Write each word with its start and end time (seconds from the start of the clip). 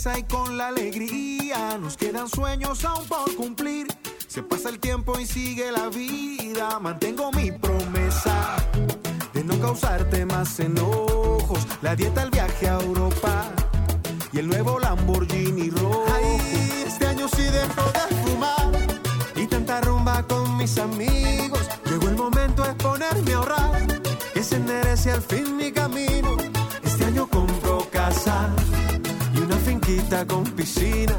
Tristeza 0.00 0.18
y 0.18 0.22
con 0.22 0.56
la 0.56 0.68
alegría 0.68 1.76
nos 1.78 1.96
quedan 1.96 2.28
sueños 2.28 2.84
aún 2.84 3.06
por 3.06 3.34
cumplir. 3.34 3.86
Se 4.28 4.42
pasa 4.42 4.68
el 4.68 4.78
tiempo 4.78 5.18
y 5.18 5.26
sigue 5.26 5.70
la 5.70 5.88
vida. 5.88 6.78
Mantengo 6.80 7.30
mi 7.32 7.52
promesa 7.52 8.56
de 9.34 9.44
no 9.44 9.58
causarte 9.60 10.24
más 10.24 10.58
enojos. 10.60 11.66
La 11.82 11.94
dieta, 11.96 12.22
el 12.22 12.30
viaje 12.30 12.68
a 12.68 12.80
Europa 12.80 13.50
y 14.32 14.38
el 14.38 14.48
nuevo 14.48 14.78
Lamborghini 14.78 15.70
rojo. 15.70 16.04
Ay, 16.14 16.84
este 16.86 17.06
año 17.06 17.28
sí 17.28 17.42
dejo 17.42 17.82
de 17.92 18.30
fumar 18.30 18.72
y 19.36 19.46
tanta 19.46 19.80
rumba 19.82 20.22
con 20.26 20.56
mis 20.56 20.78
amigos. 20.78 21.68
Llegó 21.84 22.08
el 22.08 22.16
momento 22.16 22.62
de 22.62 22.74
ponerme 22.74 23.32
a 23.34 23.36
ahorrar, 23.36 23.86
que 24.32 24.42
se 24.42 24.56
enderece 24.56 25.10
al 25.12 25.22
fin 25.22 25.56
mi 25.56 25.70
camino 25.72 26.49
con 30.26 30.44
piscina, 30.44 31.16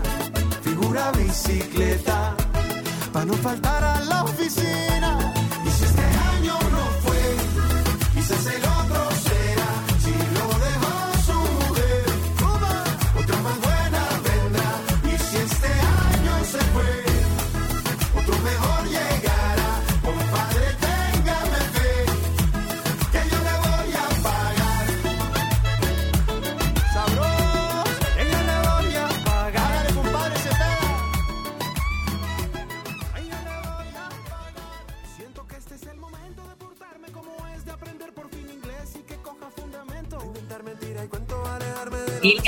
figura 0.61 1.11
bicicleta, 1.11 2.35
para 3.11 3.25
no 3.25 3.33
faltar 3.33 3.83
a 3.83 3.99
la 4.01 4.23
oficina. 4.23 4.90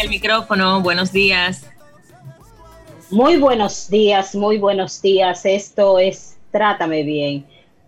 El 0.04 0.09
micrófono, 0.09 0.82
buenos 0.82 1.14
días. 1.14 1.66
Muy 3.09 3.38
buenos 3.38 3.90
días, 3.90 4.36
muy 4.36 4.58
buenos 4.58 5.02
días. 5.02 5.46
Esto 5.46 5.98
es 5.98 6.38
Trátame 6.52 7.04
Bien. 7.04 7.46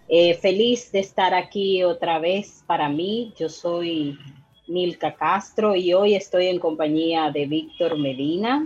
Eh, 0.07 0.35
feliz 0.35 0.93
de 0.93 0.99
estar 0.99 1.33
aquí 1.33 1.83
otra 1.83 2.19
vez 2.19 2.63
para 2.67 2.87
mí. 2.87 3.33
Yo 3.37 3.49
soy 3.49 4.17
Milka 4.65 5.13
Castro 5.13 5.75
y 5.75 5.93
hoy 5.93 6.15
estoy 6.15 6.47
en 6.47 6.59
compañía 6.59 7.31
de 7.31 7.47
Víctor 7.47 7.97
Medina. 7.97 8.65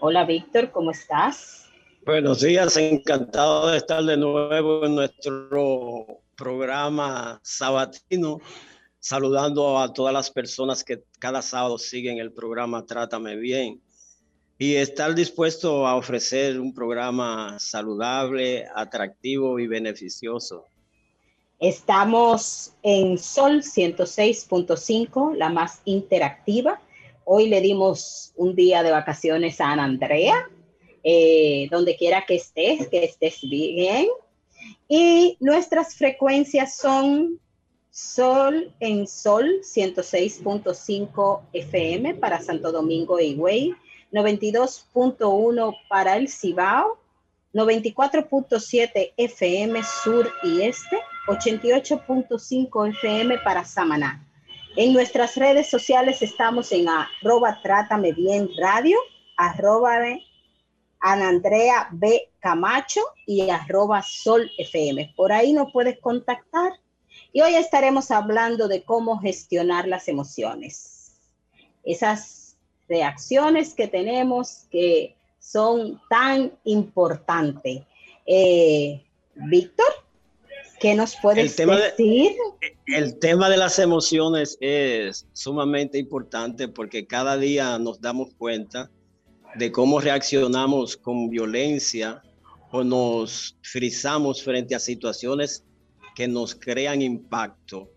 Hola 0.00 0.24
Víctor, 0.24 0.70
¿cómo 0.70 0.92
estás? 0.92 1.66
Buenos 2.06 2.40
días, 2.40 2.78
encantado 2.78 3.72
de 3.72 3.76
estar 3.76 4.02
de 4.04 4.16
nuevo 4.16 4.86
en 4.86 4.94
nuestro 4.94 6.22
programa 6.34 7.40
sabatino 7.42 8.40
saludando 9.06 9.78
a 9.78 9.92
todas 9.92 10.12
las 10.12 10.32
personas 10.32 10.82
que 10.82 11.04
cada 11.20 11.40
sábado 11.40 11.78
siguen 11.78 12.18
el 12.18 12.32
programa 12.32 12.84
Trátame 12.84 13.36
Bien 13.36 13.80
y 14.58 14.74
estar 14.74 15.14
dispuesto 15.14 15.86
a 15.86 15.94
ofrecer 15.94 16.58
un 16.58 16.74
programa 16.74 17.56
saludable, 17.60 18.66
atractivo 18.74 19.60
y 19.60 19.68
beneficioso. 19.68 20.64
Estamos 21.60 22.72
en 22.82 23.16
Sol 23.16 23.62
106.5, 23.62 25.36
la 25.36 25.50
más 25.50 25.82
interactiva. 25.84 26.80
Hoy 27.24 27.48
le 27.48 27.60
dimos 27.60 28.32
un 28.34 28.56
día 28.56 28.82
de 28.82 28.90
vacaciones 28.90 29.60
a 29.60 29.70
Ana 29.70 29.84
Andrea, 29.84 30.50
eh, 31.04 31.68
donde 31.70 31.96
quiera 31.96 32.24
que 32.26 32.34
estés, 32.34 32.88
que 32.88 33.04
estés 33.04 33.38
bien. 33.42 34.08
Y 34.88 35.36
nuestras 35.38 35.94
frecuencias 35.94 36.76
son 36.76 37.38
Sol 37.96 38.74
en 38.80 39.06
Sol 39.06 39.62
106.5 39.62 41.40
FM 41.54 42.16
para 42.16 42.42
Santo 42.42 42.70
Domingo 42.70 43.18
e 43.18 43.24
Higüey, 43.28 43.74
92.1 44.12 45.74
para 45.88 46.18
el 46.18 46.28
Cibao, 46.28 46.98
94.7 47.54 49.14
FM 49.16 49.82
Sur 49.82 50.30
y 50.42 50.60
Este, 50.60 50.98
88.5 51.26 52.90
FM 52.90 53.38
para 53.38 53.64
Samaná. 53.64 54.28
En 54.76 54.92
nuestras 54.92 55.34
redes 55.34 55.70
sociales 55.70 56.20
estamos 56.20 56.72
en 56.72 56.88
arroba 56.90 57.62
Trátame 57.62 58.12
Bien 58.12 58.50
Radio, 58.60 58.98
arroba 59.38 60.02
Andrea 61.00 61.88
B. 61.92 62.28
Camacho 62.40 63.00
y 63.24 63.48
arroba 63.48 64.02
Sol 64.02 64.50
FM. 64.58 65.14
Por 65.16 65.32
ahí 65.32 65.54
nos 65.54 65.72
puedes 65.72 65.98
contactar 65.98 66.74
y 67.32 67.40
hoy 67.40 67.54
estaremos 67.54 68.10
hablando 68.10 68.68
de 68.68 68.82
cómo 68.82 69.18
gestionar 69.18 69.86
las 69.88 70.08
emociones. 70.08 71.12
Esas 71.84 72.56
reacciones 72.88 73.74
que 73.74 73.88
tenemos 73.88 74.66
que 74.70 75.16
son 75.38 76.00
tan 76.08 76.52
importantes. 76.64 77.82
Eh, 78.26 79.04
Víctor, 79.34 79.86
¿qué 80.80 80.94
nos 80.94 81.16
puedes 81.22 81.56
decir? 81.56 82.32
el 82.86 83.18
tema 83.18 83.48
de 83.48 83.56
las 83.56 83.78
emociones 83.78 84.56
es 84.60 85.26
sumamente 85.32 85.98
importante 85.98 86.68
porque 86.68 87.06
cada 87.06 87.36
día 87.36 87.78
nos 87.78 88.00
damos 88.00 88.34
cuenta 88.34 88.90
de 89.56 89.72
cómo 89.72 90.00
reaccionamos 90.00 90.96
con 90.96 91.30
violencia 91.30 92.22
o 92.70 92.84
nos 92.84 93.56
frizamos 93.62 94.42
frente 94.42 94.74
a 94.74 94.78
situaciones 94.78 95.64
que 96.16 96.26
nos 96.26 96.54
crean 96.54 97.02
impacto. 97.02 97.92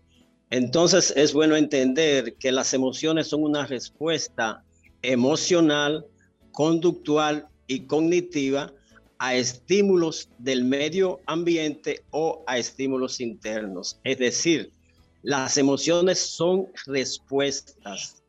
Entonces 0.50 1.12
es 1.16 1.32
bueno 1.32 1.56
entender 1.56 2.34
que 2.34 2.52
las 2.52 2.74
emociones 2.74 3.28
son 3.28 3.42
una 3.42 3.66
respuesta 3.66 4.62
emocional, 5.00 6.06
conductual 6.52 7.48
y 7.66 7.86
cognitiva 7.86 8.72
a 9.18 9.34
estímulos 9.34 10.28
del 10.38 10.64
medio 10.64 11.20
ambiente 11.26 12.04
o 12.10 12.44
a 12.46 12.58
estímulos 12.58 13.20
internos. 13.20 13.98
Es 14.04 14.18
decir, 14.18 14.70
las 15.22 15.56
emociones 15.56 16.18
son 16.18 16.66
respuestas. 16.86 18.22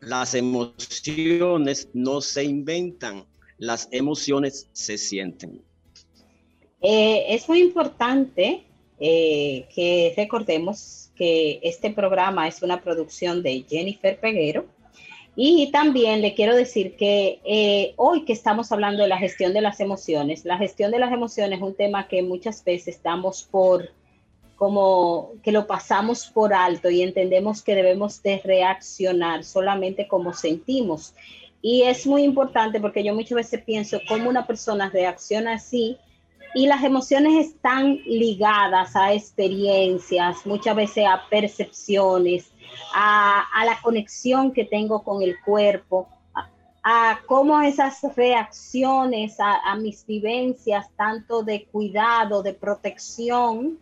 Las 0.00 0.34
emociones 0.34 1.88
no 1.92 2.20
se 2.20 2.44
inventan, 2.44 3.24
las 3.58 3.88
emociones 3.92 4.68
se 4.72 4.98
sienten. 4.98 5.62
Eh, 6.80 7.26
es 7.28 7.48
muy 7.48 7.60
importante 7.60 8.67
eh, 9.00 9.66
que 9.74 10.12
recordemos 10.16 11.10
que 11.14 11.60
este 11.62 11.90
programa 11.90 12.48
es 12.48 12.62
una 12.62 12.80
producción 12.80 13.42
de 13.42 13.64
Jennifer 13.68 14.18
Peguero. 14.18 14.66
Y 15.36 15.70
también 15.70 16.20
le 16.20 16.34
quiero 16.34 16.56
decir 16.56 16.96
que 16.96 17.40
eh, 17.44 17.94
hoy 17.96 18.24
que 18.24 18.32
estamos 18.32 18.72
hablando 18.72 19.04
de 19.04 19.08
la 19.08 19.18
gestión 19.18 19.52
de 19.52 19.60
las 19.60 19.78
emociones, 19.78 20.44
la 20.44 20.58
gestión 20.58 20.90
de 20.90 20.98
las 20.98 21.12
emociones 21.12 21.58
es 21.58 21.64
un 21.64 21.74
tema 21.74 22.08
que 22.08 22.22
muchas 22.22 22.64
veces 22.64 23.00
damos 23.02 23.44
por 23.44 23.90
como 24.56 25.34
que 25.44 25.52
lo 25.52 25.68
pasamos 25.68 26.26
por 26.26 26.52
alto 26.52 26.90
y 26.90 27.02
entendemos 27.02 27.62
que 27.62 27.76
debemos 27.76 28.20
de 28.24 28.40
reaccionar 28.44 29.44
solamente 29.44 30.08
como 30.08 30.34
sentimos. 30.34 31.14
Y 31.62 31.82
es 31.82 32.04
muy 32.04 32.24
importante 32.24 32.80
porque 32.80 33.04
yo 33.04 33.14
muchas 33.14 33.36
veces 33.36 33.62
pienso 33.62 34.00
cómo 34.08 34.28
una 34.28 34.46
persona 34.46 34.90
reacciona 34.90 35.54
así 35.54 35.96
y 36.54 36.66
las 36.66 36.82
emociones 36.82 37.46
están 37.46 37.96
ligadas 38.04 38.96
a 38.96 39.12
experiencias, 39.12 40.46
muchas 40.46 40.76
veces 40.76 41.04
a 41.06 41.22
percepciones, 41.28 42.50
a, 42.94 43.44
la 43.64 43.78
conexión 43.82 44.52
que 44.52 44.64
tengo 44.64 45.02
con 45.02 45.22
el 45.22 45.36
cuerpo, 45.44 46.08
a, 46.34 46.48
a 47.10 47.20
cómo 47.26 47.60
esas 47.60 48.00
reacciones 48.16 49.36
a, 49.38 49.74
mis 49.76 50.06
vivencias, 50.06 50.86
tanto 50.96 51.42
de 51.42 51.66
cuidado, 51.66 52.42
de 52.42 52.54
protección, 52.54 53.78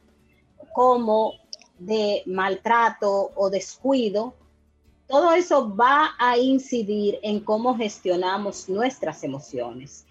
como 0.75 1.35
de 1.79 2.23
maltrato 2.27 3.31
o 3.35 3.51
descuido, 3.51 4.35
todo 5.07 5.33
eso 5.33 5.75
va 5.75 6.15
a 6.19 6.37
incidir 6.37 7.19
en 7.23 7.41
cómo 7.41 7.77
gestionamos 7.77 8.69
nuestras 8.69 9.23
emociones. 9.23 10.06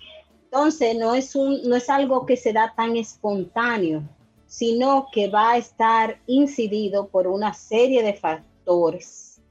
Entonces, 0.56 0.96
no 0.96 1.14
es, 1.14 1.36
un, 1.36 1.68
no 1.68 1.76
es 1.76 1.90
algo 1.90 2.26
que 2.26 2.38
se 2.38 2.54
da 2.54 2.74
tan 2.74 2.96
espontáneo, 2.96 4.04
sino 4.48 5.10
que 5.12 5.28
va 5.28 5.52
a 5.52 5.58
estar 5.58 6.18
incidido 6.28 7.10
por 7.10 7.28
una 7.28 7.54
serie 7.54 8.02
de 8.02 8.14
factores. 8.14 9.42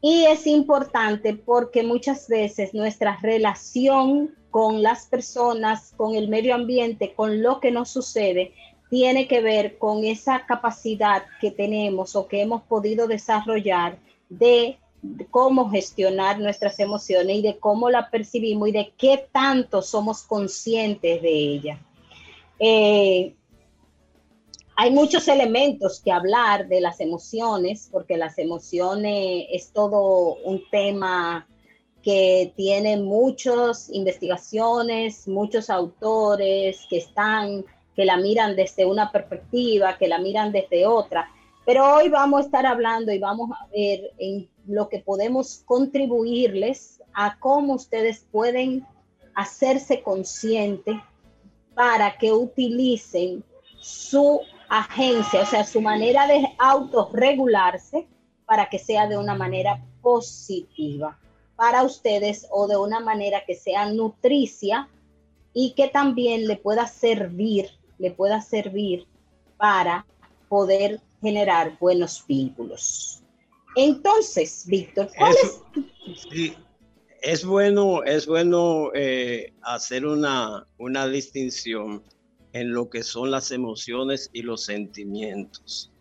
Y 0.00 0.24
es 0.24 0.48
importante 0.48 1.34
porque 1.34 1.84
muchas 1.84 2.26
veces 2.26 2.74
nuestra 2.74 3.16
relación 3.22 4.34
con 4.50 4.82
las 4.82 5.06
personas, 5.06 5.94
con 5.96 6.16
el 6.16 6.28
medio 6.28 6.56
ambiente, 6.56 7.14
con 7.14 7.44
lo 7.44 7.60
que 7.60 7.70
nos 7.70 7.90
sucede, 7.90 8.52
tiene 8.90 9.28
que 9.28 9.42
ver 9.42 9.78
con 9.78 10.02
esa 10.02 10.46
capacidad 10.46 11.22
que 11.40 11.52
tenemos 11.52 12.16
o 12.16 12.26
que 12.26 12.42
hemos 12.42 12.62
podido 12.62 13.06
desarrollar 13.06 13.98
de, 14.28 14.80
cómo 15.30 15.70
gestionar 15.70 16.38
nuestras 16.38 16.78
emociones 16.78 17.38
y 17.38 17.42
de 17.42 17.58
cómo 17.58 17.90
la 17.90 18.10
percibimos 18.10 18.68
y 18.68 18.72
de 18.72 18.92
qué 18.96 19.28
tanto 19.32 19.82
somos 19.82 20.22
conscientes 20.22 21.22
de 21.22 21.30
ella. 21.30 21.80
Eh, 22.58 23.34
hay 24.76 24.90
muchos 24.90 25.28
elementos 25.28 26.00
que 26.00 26.12
hablar 26.12 26.68
de 26.68 26.80
las 26.80 27.00
emociones, 27.00 27.88
porque 27.92 28.16
las 28.16 28.38
emociones 28.38 29.46
es 29.50 29.72
todo 29.72 30.36
un 30.44 30.62
tema 30.70 31.46
que 32.02 32.52
tiene 32.56 32.96
muchas 32.96 33.90
investigaciones, 33.90 35.28
muchos 35.28 35.68
autores 35.68 36.86
que 36.88 36.98
están 36.98 37.64
que 37.94 38.06
la 38.06 38.16
miran 38.16 38.56
desde 38.56 38.86
una 38.86 39.12
perspectiva, 39.12 39.98
que 39.98 40.08
la 40.08 40.18
miran 40.18 40.52
desde 40.52 40.86
otra. 40.86 41.30
Pero 41.66 41.96
hoy 41.96 42.08
vamos 42.08 42.40
a 42.40 42.44
estar 42.44 42.64
hablando 42.64 43.12
y 43.12 43.18
vamos 43.18 43.50
a 43.50 43.66
ver 43.66 44.12
en 44.18 44.48
lo 44.70 44.88
que 44.88 45.00
podemos 45.00 45.62
contribuirles 45.66 47.02
a 47.12 47.38
cómo 47.38 47.74
ustedes 47.74 48.26
pueden 48.30 48.86
hacerse 49.34 50.02
conscientes 50.02 50.96
para 51.74 52.18
que 52.18 52.32
utilicen 52.32 53.44
su 53.78 54.40
agencia, 54.68 55.42
o 55.42 55.46
sea, 55.46 55.64
su 55.64 55.80
manera 55.80 56.26
de 56.26 56.46
autorregularse 56.58 58.06
para 58.46 58.68
que 58.68 58.78
sea 58.78 59.06
de 59.08 59.16
una 59.16 59.34
manera 59.34 59.82
positiva 60.02 61.18
para 61.56 61.82
ustedes 61.82 62.46
o 62.50 62.66
de 62.66 62.76
una 62.76 63.00
manera 63.00 63.44
que 63.46 63.54
sea 63.54 63.90
nutricia 63.92 64.88
y 65.52 65.72
que 65.72 65.88
también 65.88 66.46
le 66.46 66.56
pueda 66.56 66.86
servir 66.86 67.70
le 68.00 68.10
pueda 68.10 68.40
servir 68.40 69.06
para 69.58 70.06
poder 70.48 71.00
generar 71.20 71.78
buenos 71.78 72.24
vínculos. 72.26 73.22
Entonces, 73.76 74.64
Víctor, 74.66 75.10
¿cuál 75.16 75.34
es? 75.42 76.52
es 77.22 77.44
bueno, 77.44 78.02
es 78.04 78.26
bueno 78.26 78.90
eh, 78.94 79.52
hacer 79.62 80.06
una, 80.06 80.66
una 80.78 81.06
distinción 81.08 82.02
en 82.52 82.72
lo 82.72 82.90
que 82.90 83.02
son 83.02 83.30
las 83.30 83.50
emociones 83.50 84.30
y 84.32 84.42
los 84.42 84.64
sentimientos. 84.64 85.92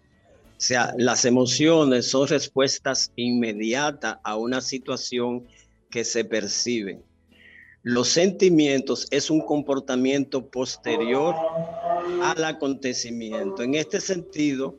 O 0.60 0.62
sea, 0.62 0.94
las 0.98 1.26
emociones 1.26 2.10
son 2.10 2.28
respuestas 2.28 3.12
inmediatas 3.16 4.18
a 4.24 4.36
una 4.36 4.62
situación 4.62 5.48
que 5.90 6.04
se 6.04 6.26
percibe. 6.26 7.02
Los 7.82 8.10
sentimientos 8.10 9.08
es 9.10 9.30
un 9.30 9.42
comportamiento 9.42 10.46
posterior 10.50 11.34
al 12.22 12.44
acontecimiento. 12.44 13.64
En 13.64 13.76
este 13.76 14.02
sentido, 14.02 14.76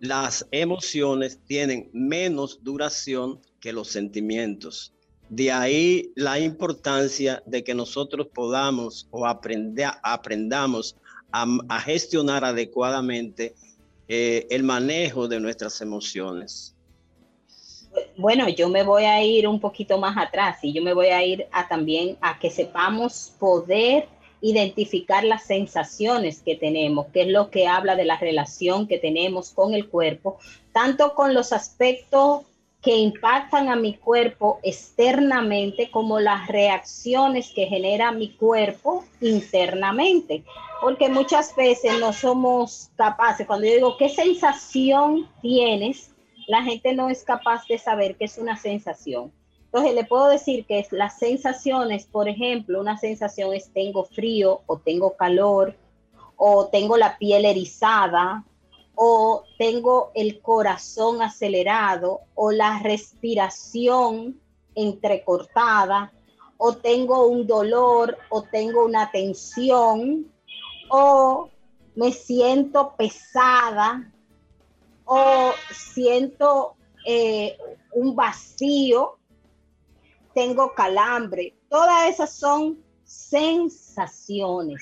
las 0.00 0.46
emociones 0.50 1.40
tienen 1.46 1.90
menos 1.92 2.62
duración 2.62 3.40
que 3.60 3.72
los 3.72 3.88
sentimientos. 3.88 4.92
De 5.28 5.52
ahí 5.52 6.12
la 6.14 6.38
importancia 6.38 7.42
de 7.44 7.62
que 7.62 7.74
nosotros 7.74 8.28
podamos 8.32 9.08
o 9.10 9.26
aprendamos 9.26 10.96
a, 11.30 11.80
gestionar 11.80 12.44
adecuadamente 12.44 13.54
eh, 14.08 14.46
el 14.50 14.62
manejo 14.62 15.28
de 15.28 15.40
nuestras 15.40 15.80
emociones. 15.82 16.74
Bueno, 18.16 18.48
yo 18.48 18.68
me 18.68 18.82
voy 18.82 19.04
a 19.04 19.22
ir 19.22 19.46
un 19.46 19.60
poquito 19.60 19.98
más 19.98 20.16
atrás 20.16 20.58
y 20.62 20.72
yo 20.72 20.82
me 20.82 20.94
voy 20.94 21.08
a 21.08 21.24
ir 21.24 21.46
a 21.52 21.68
también 21.68 22.16
a 22.20 22.38
que 22.38 22.50
sepamos 22.50 23.32
poder 23.38 24.08
identificar 24.40 25.24
las 25.24 25.44
sensaciones 25.44 26.42
que 26.42 26.54
tenemos, 26.54 27.06
que 27.06 27.22
es 27.22 27.28
lo 27.28 27.50
que 27.50 27.66
habla 27.66 27.96
de 27.96 28.04
la 28.04 28.18
relación 28.18 28.86
que 28.86 28.98
tenemos 28.98 29.50
con 29.50 29.74
el 29.74 29.88
cuerpo, 29.88 30.38
tanto 30.72 31.14
con 31.14 31.34
los 31.34 31.52
aspectos 31.52 32.42
que 32.82 32.96
impactan 32.96 33.68
a 33.68 33.76
mi 33.76 33.94
cuerpo 33.94 34.60
externamente 34.62 35.90
como 35.90 36.20
las 36.20 36.46
reacciones 36.46 37.50
que 37.54 37.66
genera 37.66 38.12
mi 38.12 38.30
cuerpo 38.30 39.04
internamente. 39.20 40.44
Porque 40.80 41.08
muchas 41.08 41.56
veces 41.56 41.98
no 41.98 42.12
somos 42.12 42.90
capaces, 42.96 43.46
cuando 43.46 43.66
yo 43.66 43.74
digo, 43.74 43.96
¿qué 43.96 44.08
sensación 44.08 45.28
tienes? 45.42 46.12
La 46.46 46.62
gente 46.62 46.94
no 46.94 47.10
es 47.10 47.24
capaz 47.24 47.66
de 47.66 47.78
saber 47.78 48.16
qué 48.16 48.26
es 48.26 48.38
una 48.38 48.56
sensación. 48.56 49.32
Entonces 49.68 49.94
le 49.94 50.04
puedo 50.04 50.28
decir 50.28 50.64
que 50.64 50.86
las 50.92 51.18
sensaciones, 51.18 52.06
por 52.06 52.26
ejemplo, 52.26 52.80
una 52.80 52.96
sensación 52.96 53.52
es 53.52 53.70
tengo 53.70 54.04
frío 54.04 54.62
o 54.66 54.78
tengo 54.78 55.14
calor 55.14 55.76
o 56.36 56.68
tengo 56.68 56.96
la 56.96 57.18
piel 57.18 57.44
erizada 57.44 58.44
o 58.94 59.44
tengo 59.58 60.10
el 60.14 60.40
corazón 60.40 61.20
acelerado 61.20 62.20
o 62.34 62.50
la 62.50 62.78
respiración 62.78 64.40
entrecortada 64.74 66.12
o 66.56 66.74
tengo 66.74 67.26
un 67.26 67.46
dolor 67.46 68.16
o 68.30 68.42
tengo 68.42 68.86
una 68.86 69.10
tensión 69.10 70.32
o 70.88 71.50
me 71.94 72.12
siento 72.12 72.94
pesada 72.96 74.10
o 75.04 75.52
siento 75.70 76.74
eh, 77.04 77.58
un 77.92 78.16
vacío 78.16 79.17
tengo 80.38 80.72
calambre. 80.72 81.56
Todas 81.68 82.10
esas 82.10 82.32
son 82.32 82.78
sensaciones 83.02 84.80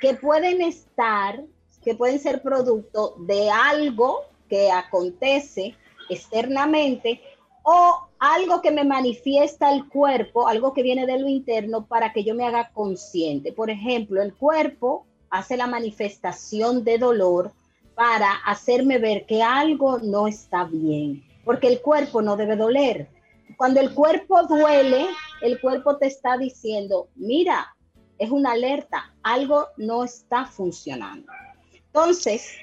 que 0.00 0.14
pueden 0.14 0.62
estar, 0.62 1.44
que 1.84 1.94
pueden 1.94 2.18
ser 2.18 2.40
producto 2.40 3.14
de 3.18 3.50
algo 3.50 4.20
que 4.48 4.72
acontece 4.72 5.76
externamente 6.08 7.20
o 7.62 8.08
algo 8.18 8.62
que 8.62 8.70
me 8.70 8.84
manifiesta 8.84 9.74
el 9.74 9.90
cuerpo, 9.90 10.48
algo 10.48 10.72
que 10.72 10.82
viene 10.82 11.04
de 11.04 11.18
lo 11.18 11.28
interno 11.28 11.84
para 11.84 12.14
que 12.14 12.24
yo 12.24 12.34
me 12.34 12.46
haga 12.46 12.70
consciente. 12.72 13.52
Por 13.52 13.68
ejemplo, 13.68 14.22
el 14.22 14.32
cuerpo 14.32 15.04
hace 15.28 15.58
la 15.58 15.66
manifestación 15.66 16.82
de 16.82 16.96
dolor 16.96 17.52
para 17.94 18.32
hacerme 18.46 18.96
ver 18.96 19.26
que 19.26 19.42
algo 19.42 19.98
no 19.98 20.28
está 20.28 20.64
bien, 20.64 21.22
porque 21.44 21.68
el 21.68 21.82
cuerpo 21.82 22.22
no 22.22 22.38
debe 22.38 22.56
doler, 22.56 23.10
cuando 23.56 23.80
el 23.80 23.92
cuerpo 23.94 24.46
duele, 24.46 25.06
el 25.40 25.60
cuerpo 25.60 25.96
te 25.96 26.06
está 26.06 26.36
diciendo, 26.36 27.08
mira, 27.14 27.74
es 28.18 28.30
una 28.30 28.52
alerta, 28.52 29.14
algo 29.22 29.68
no 29.76 30.04
está 30.04 30.46
funcionando. 30.46 31.32
Entonces, 31.74 32.58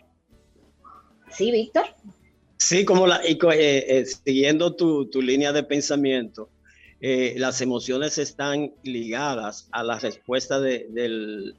sí, 1.30 1.52
Víctor. 1.52 1.86
Sí, 2.58 2.84
como 2.86 3.08
la, 3.08 3.22
eh, 3.24 3.38
eh, 3.54 4.06
siguiendo 4.06 4.76
tu, 4.76 5.10
línea 5.22 5.54
de 5.54 5.64
pensamiento, 5.64 6.50
eh, 7.00 7.36
las 7.38 7.62
emociones 7.62 8.18
están 8.18 8.74
ligadas 8.84 9.70
a 9.72 9.84
la 9.84 9.98
respuesta 10.00 10.60
del, 10.60 11.56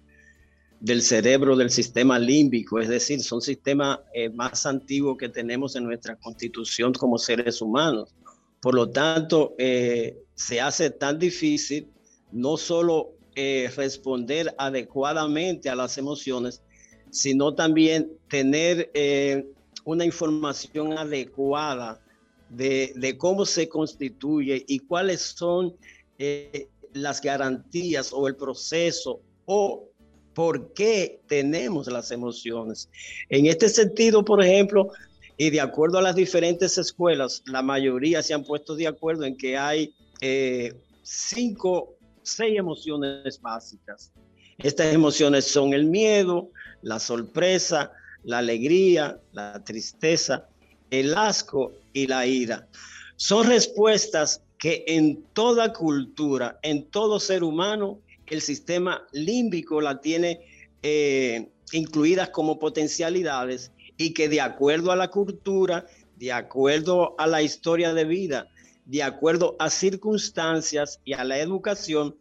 del, 0.81 1.03
cerebro 1.03 1.57
del 1.57 1.71
sistema 1.71 2.19
límbico, 2.19 2.81
es 2.81 2.89
decir, 2.89 3.21
son 3.23 3.41
sistemas 3.41 4.01
más 4.35 4.67
antiguos 4.67 5.17
que 5.17 5.31
tenemos 5.31 5.75
en 5.77 5.85
nuestra 5.85 6.17
constitución 6.17 6.93
como 6.93 7.17
seres 7.17 7.63
humanos. 7.63 8.15
Por 8.61 8.75
lo 8.75 8.90
tanto, 8.90 9.55
eh, 9.59 10.19
se 10.35 10.61
hace 10.61 10.90
tan 10.90 11.19
difícil 11.19 11.88
no 12.31 12.57
solo 12.57 13.12
eh, 13.35 13.71
responder 13.75 14.55
adecuadamente 14.59 15.71
a 15.71 15.75
las 15.75 15.97
emociones, 15.97 16.62
sino 17.11 17.55
también 17.55 18.12
tener 18.29 18.90
eh, 18.95 19.47
una 19.85 20.05
información 20.05 20.97
adecuada 20.99 22.00
de, 22.50 23.17
cómo 23.19 23.47
se 23.47 23.69
constituye 23.69 24.64
y 24.67 24.81
cuáles 24.81 25.21
son 25.21 25.75
las 26.93 27.21
garantías 27.23 28.12
o 28.12 28.29
el 28.29 28.37
proceso 28.37 29.21
o 29.47 29.88
por 30.35 30.73
qué 30.75 31.21
tenemos 31.26 31.87
las 31.87 32.11
emociones. 32.11 32.88
En 33.29 33.47
este 33.47 33.69
sentido, 33.69 34.25
por 34.25 34.43
ejemplo, 34.43 34.90
y 35.40 35.49
de 35.49 35.62
acuerdo 35.62 35.97
a 35.97 36.02
las 36.02 36.16
diferentes 36.16 36.76
escuelas, 36.76 37.42
la 37.47 37.62
mayoría 37.62 38.23
se 38.23 38.35
han 38.35 38.44
puesto 38.44 38.76
de 38.76 38.87
acuerdo 38.87 39.25
en 39.25 39.38
que 39.38 39.56
hay 39.56 39.94
eh, 40.20 40.75
cinco, 41.02 41.94
seis 42.23 42.59
emociones 42.59 43.40
básicas. 43.40 44.12
Estas 44.59 44.92
emociones 44.92 45.47
son 45.47 45.73
el 45.73 45.87
miedo, 45.87 46.50
la 46.82 46.99
sorpresa, 46.99 47.90
la 48.23 48.37
alegría, 48.37 49.18
la 49.32 49.64
tristeza, 49.64 50.47
el 50.90 51.14
asco 51.14 51.73
y 51.94 52.06
la 52.06 52.26
ira. 52.26 52.68
Son 53.16 53.47
respuestas 53.47 54.42
que 54.59 54.85
en 54.88 55.23
toda 55.32 55.73
cultura, 55.73 56.59
en 56.62 56.85
todo 56.90 57.18
ser 57.18 57.44
humano, 57.44 57.99
el 58.26 58.42
sistema 58.42 59.06
límbico 59.12 59.80
la 59.80 60.02
tiene 60.02 60.42
eh, 60.82 61.49
incluidas 61.73 62.28
como 62.28 62.59
potencialidades 62.59 63.73
y 64.00 64.14
que 64.14 64.30
de 64.30 64.40
acuerdo 64.40 64.92
a 64.92 64.97
la 64.97 65.09
cultura, 65.09 65.85
de 66.16 66.33
acuerdo 66.33 67.14
a 67.19 67.26
la 67.26 67.42
historia 67.42 67.92
de 67.92 68.07
vida, 68.07 68.49
de 68.87 69.02
acuerdo 69.02 69.57
a 69.59 69.69
circunstancias 69.69 71.02
y 71.04 71.12
a 71.12 71.23
la 71.23 71.38
educación, 71.38 72.16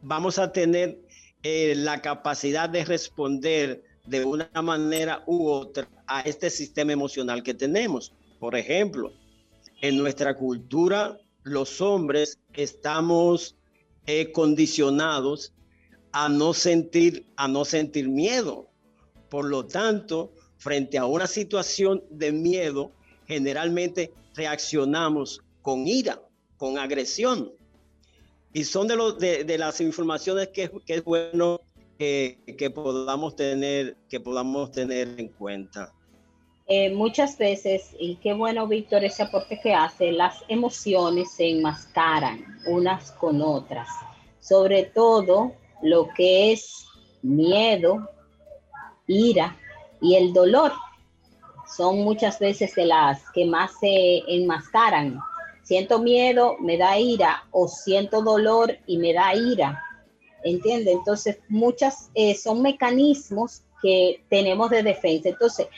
vamos 0.00 0.38
a 0.38 0.52
tener 0.52 1.00
eh, 1.42 1.74
la 1.76 2.00
capacidad 2.02 2.68
de 2.68 2.84
responder 2.84 3.82
de 4.06 4.24
una 4.24 4.48
manera 4.62 5.24
u 5.26 5.48
otra 5.48 5.88
a 6.06 6.20
este 6.20 6.50
sistema 6.50 6.92
emocional 6.92 7.42
que 7.42 7.52
tenemos. 7.52 8.14
Por 8.38 8.54
ejemplo, 8.54 9.12
en 9.82 9.96
nuestra 9.96 10.36
cultura, 10.36 11.18
los 11.42 11.80
hombres 11.80 12.38
estamos 12.54 13.56
eh, 14.06 14.30
condicionados 14.30 15.52
a 16.12 16.28
no 16.28 16.54
sentir, 16.54 17.26
a 17.34 17.48
no 17.48 17.64
sentir 17.64 18.08
miedo. 18.08 18.68
Por 19.28 19.46
lo 19.46 19.66
tanto, 19.66 20.32
frente 20.58 20.98
a 20.98 21.06
una 21.06 21.26
situación 21.26 22.04
de 22.10 22.32
miedo, 22.32 22.92
generalmente 23.26 24.12
reaccionamos 24.34 25.40
con 25.62 25.86
ira, 25.86 26.20
con 26.56 26.78
agresión. 26.78 27.52
Y 28.52 28.64
son 28.64 28.88
de, 28.88 28.96
los, 28.96 29.18
de, 29.18 29.58
las 29.58 29.80
informaciones 29.80 30.48
que, 30.48 30.70
es 30.86 31.04
bueno 31.04 31.60
que, 31.98 32.72
podamos 32.74 33.36
tener, 33.36 33.96
que 34.08 34.20
podamos 34.20 34.72
tener 34.72 35.14
en 35.18 35.28
cuenta. 35.28 35.92
Eh, 36.66 36.90
muchas 36.92 37.38
veces, 37.38 37.94
y 37.98 38.16
qué 38.16 38.34
bueno, 38.34 38.66
Víctor, 38.66 39.04
ese 39.04 39.22
aporte 39.22 39.60
que 39.60 39.72
hace, 39.72 40.12
las 40.12 40.44
emociones 40.48 41.32
se 41.32 41.50
enmascaran 41.50 42.44
unas 42.66 43.12
con 43.12 43.40
otras. 43.40 43.88
Sobre 44.40 44.84
todo 44.84 45.52
lo 45.82 46.08
que 46.14 46.52
es 46.52 46.84
miedo, 47.22 48.08
ira 49.06 49.56
y 50.00 50.16
el 50.16 50.32
dolor. 50.32 50.72
Son 51.76 51.98
muchas 52.00 52.38
veces 52.38 52.74
de 52.74 52.86
las 52.86 53.20
que 53.32 53.44
más 53.44 53.72
se 53.80 54.22
enmascaran. 54.26 55.20
Siento 55.62 55.98
miedo, 55.98 56.56
me 56.60 56.78
da 56.78 56.98
ira, 56.98 57.44
o 57.50 57.68
siento 57.68 58.22
dolor 58.22 58.78
y 58.86 58.96
me 58.96 59.12
da 59.12 59.34
ira. 59.34 59.84
¿Entiende? 60.44 60.92
Entonces, 60.92 61.38
muchas 61.48 62.10
eh, 62.14 62.34
son 62.34 62.62
mecanismos 62.62 63.62
que 63.82 64.24
tenemos 64.30 64.70
de 64.70 64.82
defensa. 64.82 65.28
Entonces, 65.28 65.68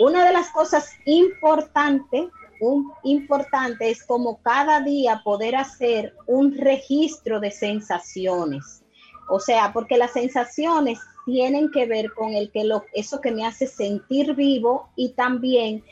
una 0.00 0.24
de 0.26 0.32
las 0.32 0.50
cosas 0.50 0.90
importantes, 1.04 2.26
un, 2.60 2.92
importante 3.04 3.90
es 3.90 4.04
como 4.04 4.38
cada 4.42 4.80
día 4.80 5.22
poder 5.24 5.56
hacer 5.56 6.14
un 6.26 6.56
registro 6.56 7.38
de 7.38 7.50
sensaciones 7.50 8.82
o 9.28 9.40
sea, 9.40 9.72
porque 9.72 9.98
las 9.98 10.12
sensaciones 10.12 10.98
tienen 11.26 11.70
que 11.70 11.86
ver 11.86 12.12
con 12.14 12.34
el 12.34 12.50
que 12.50 12.64
lo, 12.64 12.84
eso 12.94 13.20
que 13.20 13.30
me 13.30 13.46
hace 13.46 13.66
sentir 13.66 14.34
vivo 14.34 14.88
y 14.96 15.10
también 15.10 15.84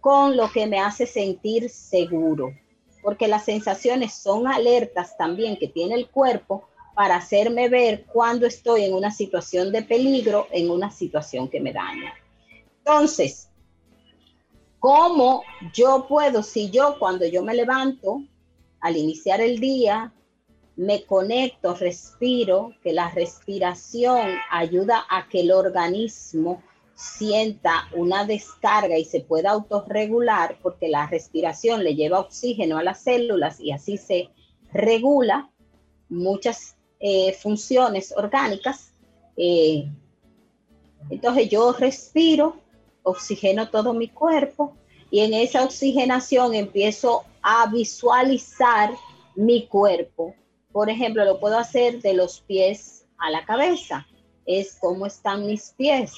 con 0.00 0.36
lo 0.36 0.50
que 0.50 0.66
me 0.66 0.78
hace 0.78 1.06
sentir 1.06 1.70
seguro. 1.70 2.52
Porque 3.02 3.28
las 3.28 3.44
sensaciones 3.44 4.14
son 4.14 4.46
alertas 4.46 5.16
también 5.16 5.56
que 5.56 5.68
tiene 5.68 5.94
el 5.94 6.08
cuerpo 6.08 6.68
para 6.94 7.16
hacerme 7.16 7.68
ver 7.68 8.04
cuando 8.12 8.46
estoy 8.46 8.84
en 8.84 8.94
una 8.94 9.10
situación 9.10 9.72
de 9.72 9.82
peligro, 9.82 10.46
en 10.50 10.70
una 10.70 10.90
situación 10.90 11.48
que 11.48 11.60
me 11.60 11.72
daña. 11.72 12.12
Entonces, 12.78 13.48
¿cómo 14.78 15.42
yo 15.72 16.06
puedo, 16.08 16.42
si 16.42 16.70
yo 16.70 16.96
cuando 16.98 17.26
yo 17.26 17.42
me 17.42 17.54
levanto, 17.54 18.22
al 18.80 18.96
iniciar 18.96 19.40
el 19.40 19.58
día, 19.58 20.12
me 20.76 21.04
conecto, 21.04 21.74
respiro, 21.74 22.72
que 22.82 22.92
la 22.92 23.10
respiración 23.10 24.28
ayuda 24.50 25.04
a 25.08 25.28
que 25.28 25.40
el 25.40 25.52
organismo 25.52 26.62
sienta 26.94 27.88
una 27.96 28.24
descarga 28.24 28.96
y 28.96 29.04
se 29.04 29.20
pueda 29.20 29.50
autorregular 29.50 30.58
porque 30.62 30.88
la 30.88 31.06
respiración 31.06 31.82
le 31.82 31.94
lleva 31.94 32.20
oxígeno 32.20 32.78
a 32.78 32.82
las 32.82 33.02
células 33.02 33.60
y 33.60 33.72
así 33.72 33.96
se 33.98 34.30
regula 34.72 35.50
muchas 36.08 36.76
eh, 37.00 37.32
funciones 37.34 38.14
orgánicas. 38.16 38.92
Eh, 39.36 39.88
entonces 41.10 41.48
yo 41.48 41.72
respiro, 41.72 42.56
oxigeno 43.02 43.68
todo 43.68 43.92
mi 43.92 44.08
cuerpo 44.08 44.74
y 45.10 45.20
en 45.20 45.34
esa 45.34 45.64
oxigenación 45.64 46.54
empiezo 46.54 47.24
a 47.42 47.66
visualizar 47.66 48.90
mi 49.34 49.66
cuerpo 49.66 50.34
por 50.72 50.90
ejemplo, 50.90 51.24
lo 51.24 51.38
puedo 51.38 51.58
hacer 51.58 52.00
de 52.00 52.14
los 52.14 52.40
pies 52.40 53.06
a 53.18 53.30
la 53.30 53.44
cabeza. 53.44 54.06
Es 54.46 54.76
cómo 54.80 55.06
están 55.06 55.46
mis 55.46 55.74
pies. 55.76 56.12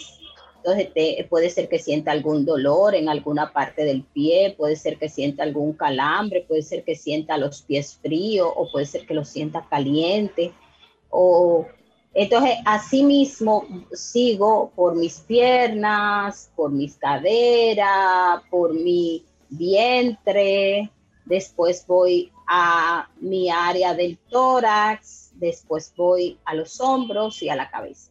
Entonces 0.64 1.26
puede 1.28 1.50
ser 1.50 1.68
que 1.68 1.78
sienta 1.78 2.10
algún 2.10 2.46
dolor 2.46 2.94
en 2.94 3.10
alguna 3.10 3.52
parte 3.52 3.84
del 3.84 4.02
pie, 4.02 4.54
puede 4.56 4.76
ser 4.76 4.98
que 4.98 5.10
sienta 5.10 5.42
algún 5.42 5.74
calambre, 5.74 6.40
puede 6.48 6.62
ser 6.62 6.84
que 6.84 6.94
sienta 6.94 7.36
los 7.36 7.60
pies 7.60 7.98
fríos 8.00 8.50
o 8.56 8.70
puede 8.72 8.86
ser 8.86 9.06
que 9.06 9.12
los 9.12 9.28
sienta 9.28 9.66
caliente. 9.68 10.52
O 11.10 11.66
entonces 12.14 12.56
así 12.64 13.02
mismo 13.02 13.66
sigo 13.92 14.72
por 14.74 14.94
mis 14.94 15.20
piernas, 15.20 16.50
por 16.56 16.70
mis 16.70 16.96
caderas, 16.96 18.40
por 18.50 18.72
mi 18.72 19.22
vientre, 19.50 20.90
después 21.26 21.86
voy 21.86 22.32
a 22.46 23.08
mi 23.20 23.50
área 23.50 23.94
del 23.94 24.18
tórax, 24.18 25.30
después 25.34 25.92
voy 25.96 26.38
a 26.44 26.54
los 26.54 26.80
hombros 26.80 27.42
y 27.42 27.48
a 27.48 27.56
la 27.56 27.70
cabeza. 27.70 28.10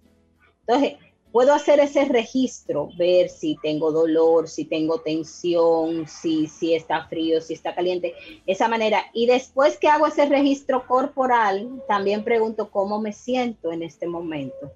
Entonces, 0.66 0.98
puedo 1.34 1.52
hacer 1.52 1.80
ese 1.80 2.06
registro, 2.06 2.90
ver 2.96 3.28
si 3.28 3.58
tengo 3.62 3.92
dolor, 3.92 4.48
si 4.48 4.66
tengo 4.66 5.02
tensión, 5.02 6.08
si, 6.08 6.48
si 6.48 6.75
está 6.75 7.08
frío, 7.08 7.42
si 7.42 7.56
está 7.56 7.74
caliente, 7.74 8.13
esa 8.46 8.68
manera. 8.68 9.06
Y 9.13 9.25
después 9.25 9.78
que 9.78 9.88
hago 9.88 10.06
ese 10.06 10.28
registro 10.28 10.86
corporal, 10.86 11.82
también 11.88 12.24
pregunto 12.24 12.70
cómo 12.70 13.02
me 13.02 13.13
siento 13.13 13.72
en 13.72 13.82
este 13.82 14.08
momento. 14.08 14.72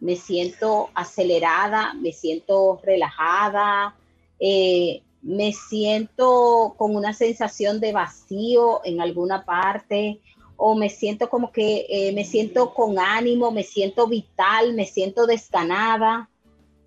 Me 0.00 0.16
siento 0.16 0.88
acelerada, 0.94 1.92
me 1.94 2.12
siento 2.12 2.80
relajada, 2.82 3.94
eh, 4.40 5.02
me 5.24 5.52
siento 5.52 6.74
con 6.76 6.94
una 6.94 7.14
sensación 7.14 7.80
de 7.80 7.92
vacío 7.92 8.82
en 8.84 9.00
alguna 9.00 9.44
parte 9.44 10.20
o 10.56 10.74
me 10.76 10.90
siento 10.90 11.30
como 11.30 11.50
que 11.50 11.86
eh, 11.88 12.12
me 12.12 12.24
siento 12.24 12.74
con 12.74 12.98
ánimo, 12.98 13.50
me 13.50 13.64
siento 13.64 14.06
vital, 14.06 14.74
me 14.74 14.86
siento 14.86 15.26
descanada, 15.26 16.28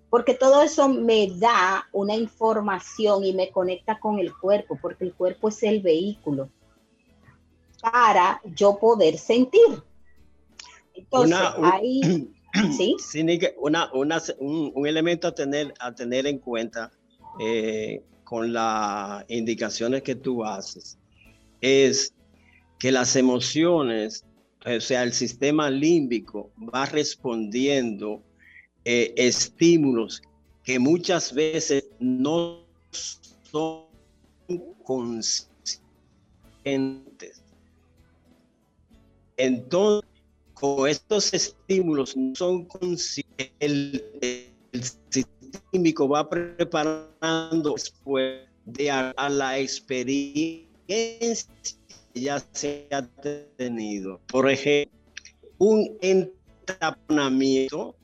porque 0.08 0.34
todo 0.34 0.62
eso 0.62 0.88
me 0.88 1.32
da 1.36 1.86
una 1.92 2.14
información 2.14 3.24
y 3.24 3.34
me 3.34 3.50
conecta 3.50 3.98
con 3.98 4.20
el 4.20 4.34
cuerpo, 4.34 4.78
porque 4.80 5.04
el 5.04 5.12
cuerpo 5.12 5.48
es 5.48 5.62
el 5.64 5.82
vehículo 5.82 6.48
para 7.82 8.40
yo 8.44 8.78
poder 8.78 9.18
sentir. 9.18 9.82
Entonces, 10.94 11.38
ahí, 11.62 12.30
¿sí? 12.76 12.96
Una, 13.58 13.90
un, 13.92 14.72
un, 14.74 14.86
elemento 14.86 15.28
a 15.28 15.34
tener, 15.34 15.74
a 15.78 15.94
tener 15.94 16.26
en 16.26 16.38
cuenta 16.38 16.90
eh, 17.38 18.02
con 18.28 18.52
las 18.52 19.24
indicaciones 19.28 20.02
que 20.02 20.14
tú 20.14 20.44
haces 20.44 20.98
es 21.62 22.12
que 22.78 22.92
las 22.92 23.16
emociones, 23.16 24.26
o 24.66 24.80
sea, 24.80 25.02
el 25.02 25.14
sistema 25.14 25.70
límbico 25.70 26.50
va 26.58 26.84
respondiendo 26.84 28.22
eh, 28.84 29.14
estímulos 29.16 30.20
que 30.62 30.78
muchas 30.78 31.32
veces 31.32 31.88
no 32.00 32.66
son 33.50 33.86
conscientes. 34.84 35.48
Entonces, 39.38 40.10
con 40.52 40.86
estos 40.86 41.32
estímulos 41.32 42.14
no 42.14 42.34
son 42.34 42.66
conscientes, 42.66 43.52
el 44.78 44.84
sistema 44.84 45.62
químico 45.72 46.08
va 46.08 46.28
preparando 46.28 47.74
después 47.74 48.46
de 48.64 48.90
a, 48.90 49.12
la 49.28 49.58
experiencia 49.58 50.68
que 52.14 52.20
ya 52.20 52.44
se 52.52 52.86
ha 52.90 53.02
tenido. 53.56 54.20
Por 54.28 54.48
ejemplo, 54.50 54.96
un 55.58 55.98
entaponamiento 56.00 57.96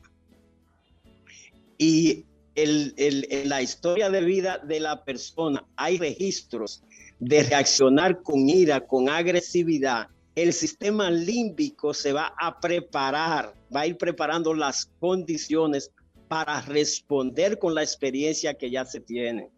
y 1.78 2.24
el, 2.54 2.94
en 2.96 3.48
la 3.48 3.62
historia 3.62 4.10
de 4.10 4.20
vida 4.20 4.58
de 4.58 4.80
la 4.80 5.04
persona 5.04 5.64
hay 5.76 5.98
registros 5.98 6.82
de 7.18 7.42
reaccionar 7.42 8.22
con 8.22 8.48
ira, 8.48 8.80
con 8.86 9.08
agresividad 9.08 10.08
el 10.34 10.52
sistema 10.52 11.10
límbico 11.10 11.94
se 11.94 12.12
va 12.12 12.34
a 12.40 12.58
preparar, 12.58 13.54
va 13.74 13.82
a 13.82 13.86
ir 13.86 13.96
preparando 13.96 14.52
las 14.52 14.86
condiciones 14.98 15.92
para 16.34 16.60
responder 16.62 17.60
con 17.60 17.76
la 17.76 17.84
experiencia 17.84 18.54
que 18.54 18.68
ya 18.68 18.84
se 18.84 18.98
tiene. 18.98 19.50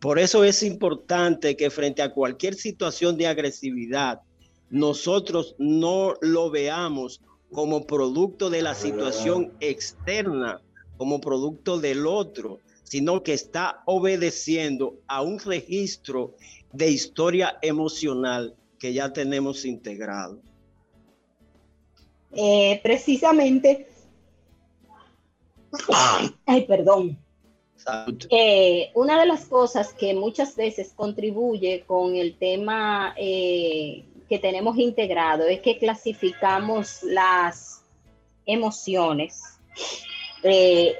Por 0.00 0.18
eso 0.18 0.42
es 0.42 0.64
importante 0.64 1.56
que 1.56 1.70
frente 1.70 2.02
a 2.02 2.12
cualquier 2.12 2.56
situación 2.56 3.16
de 3.16 3.28
agresividad, 3.28 4.20
nosotros 4.68 5.54
no 5.58 6.14
lo 6.20 6.50
veamos 6.50 7.20
como 7.52 7.86
producto 7.86 8.50
de 8.50 8.62
la 8.62 8.74
situación 8.74 9.52
externa, 9.60 10.60
como 10.96 11.20
producto 11.20 11.78
del 11.78 12.04
otro, 12.04 12.58
sino 12.82 13.22
que 13.22 13.34
está 13.34 13.84
obedeciendo 13.86 14.98
a 15.06 15.22
un 15.22 15.38
registro 15.38 16.34
de 16.72 16.90
historia 16.90 17.58
emocional 17.62 18.56
que 18.80 18.92
ya 18.92 19.12
tenemos 19.12 19.64
integrado. 19.64 20.40
Eh, 22.32 22.80
precisamente, 22.82 23.93
ay, 26.46 26.66
perdón. 26.66 27.18
Eh, 28.30 28.90
una 28.94 29.20
de 29.20 29.26
las 29.26 29.44
cosas 29.44 29.92
que 29.92 30.14
muchas 30.14 30.56
veces 30.56 30.94
contribuye 30.96 31.84
con 31.86 32.16
el 32.16 32.38
tema 32.38 33.14
eh, 33.18 34.04
que 34.28 34.38
tenemos 34.38 34.78
integrado 34.78 35.44
es 35.46 35.60
que 35.60 35.78
clasificamos 35.78 37.02
las 37.02 37.84
emociones, 38.46 39.58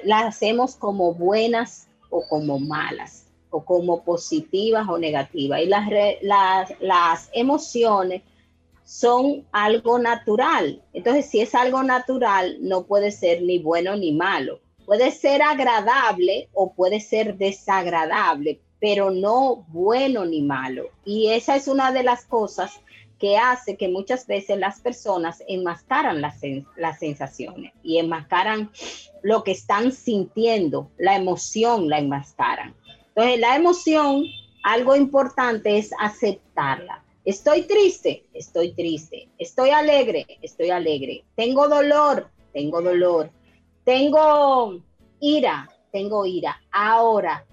las 0.03 0.25
hacemos 0.25 0.75
como 0.75 1.13
buenas 1.13 1.87
o 2.09 2.27
como 2.27 2.59
malas 2.59 3.25
como 3.63 4.03
positivas 4.03 4.87
o 4.89 4.97
negativas. 4.97 5.61
Y 5.61 5.67
las, 5.67 5.87
las, 6.21 6.73
las 6.81 7.29
emociones 7.33 8.23
son 8.83 9.45
algo 9.51 9.99
natural. 9.99 10.81
Entonces, 10.93 11.27
si 11.27 11.39
es 11.39 11.55
algo 11.55 11.83
natural, 11.83 12.57
no 12.61 12.83
puede 12.83 13.11
ser 13.11 13.41
ni 13.41 13.59
bueno 13.59 13.95
ni 13.95 14.11
malo. 14.11 14.59
Puede 14.85 15.11
ser 15.11 15.41
agradable 15.41 16.49
o 16.53 16.73
puede 16.73 16.99
ser 16.99 17.37
desagradable, 17.37 18.59
pero 18.79 19.11
no 19.11 19.65
bueno 19.69 20.25
ni 20.25 20.41
malo. 20.41 20.89
Y 21.03 21.29
esa 21.31 21.55
es 21.55 21.67
una 21.67 21.91
de 21.91 22.03
las 22.03 22.25
cosas 22.25 22.81
que 23.19 23.37
hace 23.37 23.77
que 23.77 23.87
muchas 23.87 24.27
veces 24.27 24.59
las 24.59 24.81
personas 24.81 25.41
enmascaran 25.47 26.21
las, 26.21 26.39
las 26.75 26.99
sensaciones 26.99 27.73
y 27.81 27.97
enmascaran 27.97 28.69
lo 29.23 29.43
que 29.43 29.51
están 29.51 29.91
sintiendo, 29.91 30.91
la 30.97 31.15
emoción 31.15 31.89
la 31.89 31.99
enmascaran. 31.99 32.75
Entonces, 33.07 33.39
la 33.39 33.55
emoción, 33.55 34.25
algo 34.63 34.95
importante 34.95 35.77
es 35.77 35.91
aceptarla. 35.99 37.03
Estoy 37.23 37.63
triste, 37.63 38.25
estoy 38.33 38.73
triste. 38.73 39.29
Estoy 39.39 39.71
alegre, 39.71 40.27
estoy 40.43 40.69
alegre. 40.69 41.23
Tengo 41.35 41.67
dolor, 41.67 42.29
tengo 42.53 42.81
dolor. 42.81 43.31
Tengo 43.85 44.81
ira, 45.19 45.69
tengo 45.91 46.25
ira. 46.25 46.59
Ahora, 46.71 47.45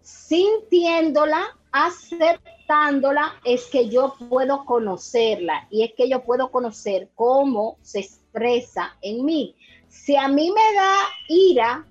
sintiéndola, 0.00 1.58
aceptándola, 1.72 3.34
es 3.44 3.66
que 3.66 3.88
yo 3.88 4.14
puedo 4.28 4.64
conocerla 4.64 5.66
y 5.68 5.82
es 5.82 5.94
que 5.94 6.08
yo 6.08 6.22
puedo 6.22 6.52
conocer 6.52 7.10
cómo 7.16 7.76
se 7.82 8.00
expresa 8.00 8.96
en 9.02 9.24
mí. 9.24 9.56
Si 9.88 10.14
a 10.14 10.28
mí 10.28 10.52
me 10.52 10.74
da 10.76 10.94
ira, 11.28 11.86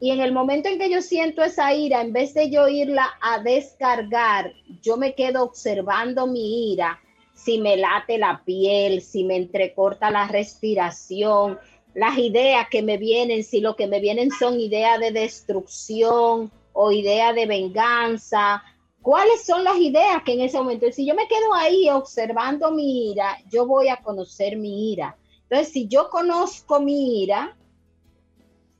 y 0.00 0.10
en 0.10 0.20
el 0.20 0.32
momento 0.32 0.68
en 0.68 0.78
que 0.78 0.90
yo 0.90 1.00
siento 1.00 1.42
esa 1.42 1.72
ira, 1.72 2.00
en 2.00 2.12
vez 2.12 2.34
de 2.34 2.50
yo 2.50 2.68
irla 2.68 3.08
a 3.22 3.38
descargar, 3.38 4.52
yo 4.82 4.96
me 4.96 5.14
quedo 5.14 5.44
observando 5.44 6.26
mi 6.26 6.72
ira, 6.72 7.00
si 7.32 7.58
me 7.58 7.76
late 7.76 8.18
la 8.18 8.42
piel, 8.44 9.00
si 9.02 9.24
me 9.24 9.36
entrecorta 9.36 10.10
la 10.10 10.26
respiración, 10.26 11.58
las 11.96 12.18
ideas 12.18 12.68
que 12.70 12.82
me 12.82 12.98
vienen, 12.98 13.42
si 13.42 13.60
lo 13.60 13.74
que 13.74 13.86
me 13.86 14.00
vienen 14.00 14.30
son 14.30 14.60
ideas 14.60 15.00
de 15.00 15.12
destrucción 15.12 16.52
o 16.74 16.92
ideas 16.92 17.34
de 17.34 17.46
venganza, 17.46 18.62
cuáles 19.00 19.46
son 19.46 19.64
las 19.64 19.78
ideas 19.78 20.22
que 20.22 20.34
en 20.34 20.42
ese 20.42 20.58
momento, 20.58 20.92
si 20.92 21.06
yo 21.06 21.14
me 21.14 21.26
quedo 21.26 21.54
ahí 21.54 21.88
observando 21.88 22.70
mi 22.70 23.12
ira, 23.12 23.38
yo 23.50 23.66
voy 23.66 23.88
a 23.88 23.96
conocer 24.02 24.58
mi 24.58 24.92
ira. 24.92 25.16
Entonces, 25.44 25.72
si 25.72 25.88
yo 25.88 26.10
conozco 26.10 26.80
mi 26.80 27.22
ira, 27.22 27.56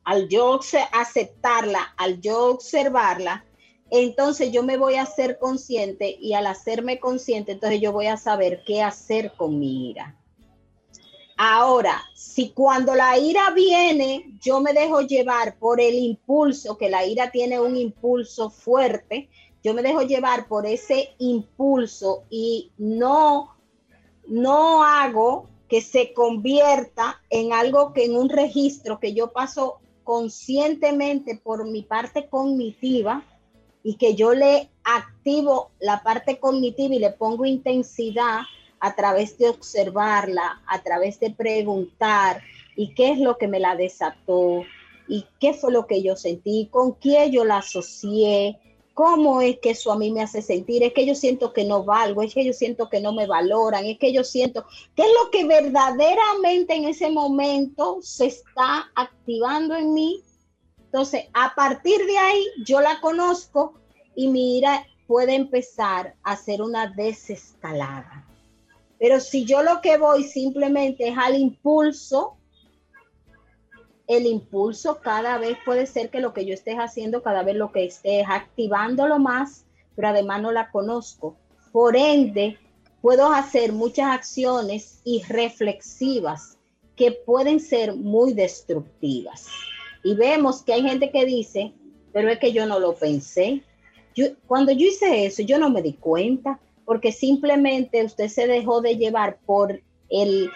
al 0.05 0.29
yo 0.29 0.61
aceptarla, 0.93 1.95
al 1.97 2.21
yo 2.21 2.49
observarla, 2.49 3.47
entonces 3.91 4.53
yo 4.53 4.63
me 4.63 4.77
voy 4.77 4.97
a 4.97 5.07
ser 5.07 5.39
consciente 5.39 6.19
y 6.21 6.35
al 6.35 6.47
hacerme 6.47 7.01
consciente, 7.01 7.53
entonces 7.53 7.81
yo 7.81 7.93
voy 7.93 8.09
a 8.09 8.19
saber 8.19 8.63
qué 8.67 8.83
hacer 8.83 9.33
con 9.39 9.59
mi 9.59 9.89
ira. 9.89 10.21
Ahora, 11.37 12.03
si 12.15 12.51
cuando 12.51 12.95
la 12.95 13.19
ira 13.19 13.51
viene, 13.51 14.39
yo 14.41 14.61
me 14.61 14.73
dejo 14.73 15.03
llevar 15.03 15.59
por 15.59 15.81
el 15.81 15.95
impulso, 15.95 16.79
que 16.79 16.89
la 16.89 17.05
ira 17.05 17.31
tiene 17.31 17.61
un 17.61 17.77
impulso 17.77 18.49
fuerte, 18.49 19.29
yo 19.63 19.75
me 19.75 19.83
dejo 19.83 20.03
llevar 20.03 20.49
por 20.49 20.65
ese 20.65 21.15
impulso 21.19 22.25
y 22.31 22.73
no, 22.79 23.55
no 24.27 24.83
hago 24.83 25.49
que 25.69 25.83
se 25.83 26.15
convierta 26.15 27.21
en 27.29 27.53
algo 27.53 27.93
que 27.93 28.05
en 28.05 28.17
un 28.17 28.31
registro 28.31 28.99
que 28.99 29.13
yo 29.13 29.33
paso 29.33 29.81
conscientemente 30.05 31.37
por 31.37 31.69
mi 31.69 31.83
parte 31.83 32.29
cognitiva 32.29 33.25
y 33.83 33.97
que 33.97 34.15
yo 34.15 34.33
le 34.33 34.71
activo 34.85 35.73
la 35.81 36.03
parte 36.03 36.39
cognitiva 36.39 36.95
y 36.95 36.99
le 37.01 37.11
pongo 37.11 37.45
intensidad 37.45 38.43
a 38.87 38.95
través 38.95 39.39
de 39.39 39.49
observarla, 39.49 40.63
a 40.67 40.83
través 40.83 41.19
de 41.21 41.31
preguntar 41.31 42.43
y 42.77 42.95
qué 42.95 43.11
es 43.11 43.19
lo 43.19 43.39
que 43.39 43.49
me 43.49 43.61
la 43.61 43.77
desató 43.77 44.63
y 45.09 45.25
qué 45.41 45.55
fue 45.55 45.73
lo 45.73 45.87
que 45.87 46.03
yo 46.03 46.17
sentí, 46.17 46.69
con 46.71 46.93
quién 46.93 47.31
yo 47.33 47.45
la 47.45 47.59
asocié, 47.59 48.59
¿Cómo 48.97 49.43
es 49.43 49.59
que 49.59 49.73
eso 49.73 49.93
a 49.93 49.99
mí 49.99 50.11
me 50.11 50.23
hace 50.23 50.41
sentir? 50.41 50.83
Es 50.83 50.95
que 50.95 51.05
yo 51.05 51.15
siento 51.15 51.53
que 51.53 51.67
no 51.67 51.85
valgo, 51.85 52.23
es 52.23 52.33
que 52.33 52.47
yo 52.47 52.55
siento 52.55 52.89
que 52.89 53.03
no 53.03 53.13
me 53.13 53.27
valoran, 53.27 53.85
es 53.85 53.99
que 53.99 54.11
yo 54.11 54.25
siento, 54.25 54.65
¿qué 54.95 55.03
es 55.03 55.09
lo 55.23 55.31
que 55.31 55.45
verdaderamente 55.45 56.75
en 56.75 56.85
ese 56.85 57.11
momento 57.11 57.99
se 58.01 58.25
está 58.25 58.91
activando 58.95 59.77
en 59.77 59.93
mí? 59.93 60.23
Entonces, 60.79 61.27
a 61.35 61.55
partir 61.55 62.07
de 62.07 62.17
ahí, 62.17 62.43
yo 62.65 62.81
la 62.81 62.99
conozco 63.03 63.75
y 64.15 64.29
mi 64.29 64.57
ira 64.57 64.87
puede 65.07 65.35
empezar 65.35 66.15
a 66.23 66.33
hacer 66.33 66.63
una 66.63 66.87
desescalada. 66.87 68.27
Pero 68.99 69.21
si 69.21 69.45
yo 69.45 69.63
lo 69.63 69.81
que 69.81 69.99
voy 69.99 70.25
simplemente 70.25 71.09
es 71.09 71.19
al 71.19 71.37
impulso, 71.37 72.37
el 74.07 74.27
impulso 74.27 75.01
cada 75.01 75.39
vez 75.39 75.59
puede 75.65 75.87
ser 75.87 76.11
que 76.11 76.21
lo 76.21 76.33
que 76.33 76.47
yo 76.47 76.55
esté 76.55 76.77
haciendo, 76.77 77.23
cada 77.23 77.43
vez 77.43 77.57
lo 77.57 77.73
que 77.73 77.85
esté 77.85 78.21
es 78.21 78.27
activándolo 78.29 79.19
más, 79.19 79.65
pero 79.95 80.09
además 80.09 80.43
no 80.43 80.53
la 80.53 80.71
conozco. 80.71 81.37
Por 81.73 81.97
ende, 81.97 82.59
puedo 83.03 83.33
hacer 83.33 83.73
muchas 83.73 84.11
acciones 84.11 85.01
irreflexivas 85.05 86.57
que 86.95 87.13
pueden 87.13 87.61
ser 87.61 87.95
muy 87.95 88.33
destructivas. 88.33 89.47
Y 90.03 90.15
vemos 90.15 90.63
que 90.63 90.73
hay 90.73 90.83
gente 90.83 91.11
que 91.11 91.25
dice, 91.25 91.73
pero 92.13 92.31
es 92.31 92.39
que 92.39 92.53
yo 92.53 92.65
no 92.67 92.79
lo 92.79 92.95
pensé. 92.95 93.63
Yo, 94.15 94.27
cuando 94.47 94.73
yo 94.73 94.87
hice 94.87 95.27
eso, 95.27 95.43
yo 95.43 95.59
no 95.59 95.69
me 95.69 95.83
di 95.83 95.93
cuenta, 95.95 96.59
porque 96.87 97.13
simplemente 97.13 98.03
usted 98.05 98.29
se 98.29 98.47
dejó 98.47 98.81
de 98.81 98.97
llevar 98.97 99.39
por 99.45 99.83
el, 100.09 100.51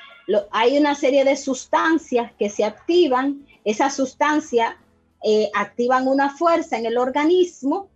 hay 0.52 0.78
una 0.78 0.94
serie 0.94 1.24
de 1.24 1.36
sustancias 1.36 2.32
que 2.38 2.48
se 2.48 2.64
activan, 2.64 3.46
esa 3.64 3.90
sustancia 3.90 4.78
eh, 5.22 5.50
activan 5.54 6.08
una 6.08 6.30
fuerza 6.30 6.78
en 6.78 6.86
el 6.86 6.96
organismo, 6.96 7.90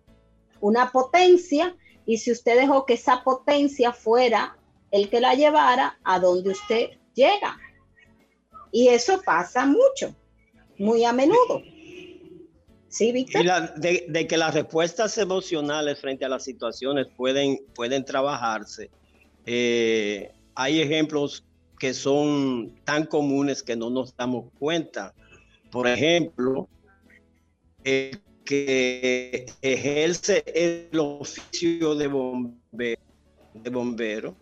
una 0.61 0.91
potencia, 0.91 1.75
y 2.05 2.19
si 2.19 2.33
usted 2.33 2.59
dejó 2.59 2.85
que 2.85 2.95
esa 2.95 3.23
potencia 3.23 3.93
fuera 3.93 4.59
el 4.91 5.09
que 5.09 5.21
la 5.21 5.35
llevara 5.35 5.99
a 6.05 6.19
donde 6.19 6.51
usted 6.51 6.91
llega. 7.15 7.59
Y 8.73 8.89
eso 8.89 9.23
pasa 9.25 9.65
mucho, 9.65 10.15
muy 10.77 11.05
a 11.05 11.13
menudo. 11.13 11.63
Sí, 12.95 13.11
Víctor. 13.11 13.45
de, 13.75 14.27
que 14.29 14.37
las 14.37 14.55
respuestas 14.55 15.19
emocionales 15.19 15.99
frente 15.99 16.25
a 16.25 16.29
las 16.29 16.45
situaciones 16.45 17.09
pueden, 17.17 17.59
pueden 17.75 18.05
trabajarse. 18.05 18.89
Eh, 19.47 20.31
hay 20.55 20.81
ejemplos 20.81 21.45
que 21.77 21.93
son 21.93 22.73
tan 22.85 23.07
comunes 23.07 23.65
que 23.65 23.75
no 23.75 23.91
nos 23.91 24.17
damos 24.17 24.45
cuenta. 24.61 25.13
Por 25.73 25.89
ejemplo, 25.89 26.69
el 27.83 28.21
que 28.45 29.47
ejerce 29.61 30.45
el 30.55 30.97
oficio 30.97 31.97
de 31.97 32.07
bombero, 33.73 34.37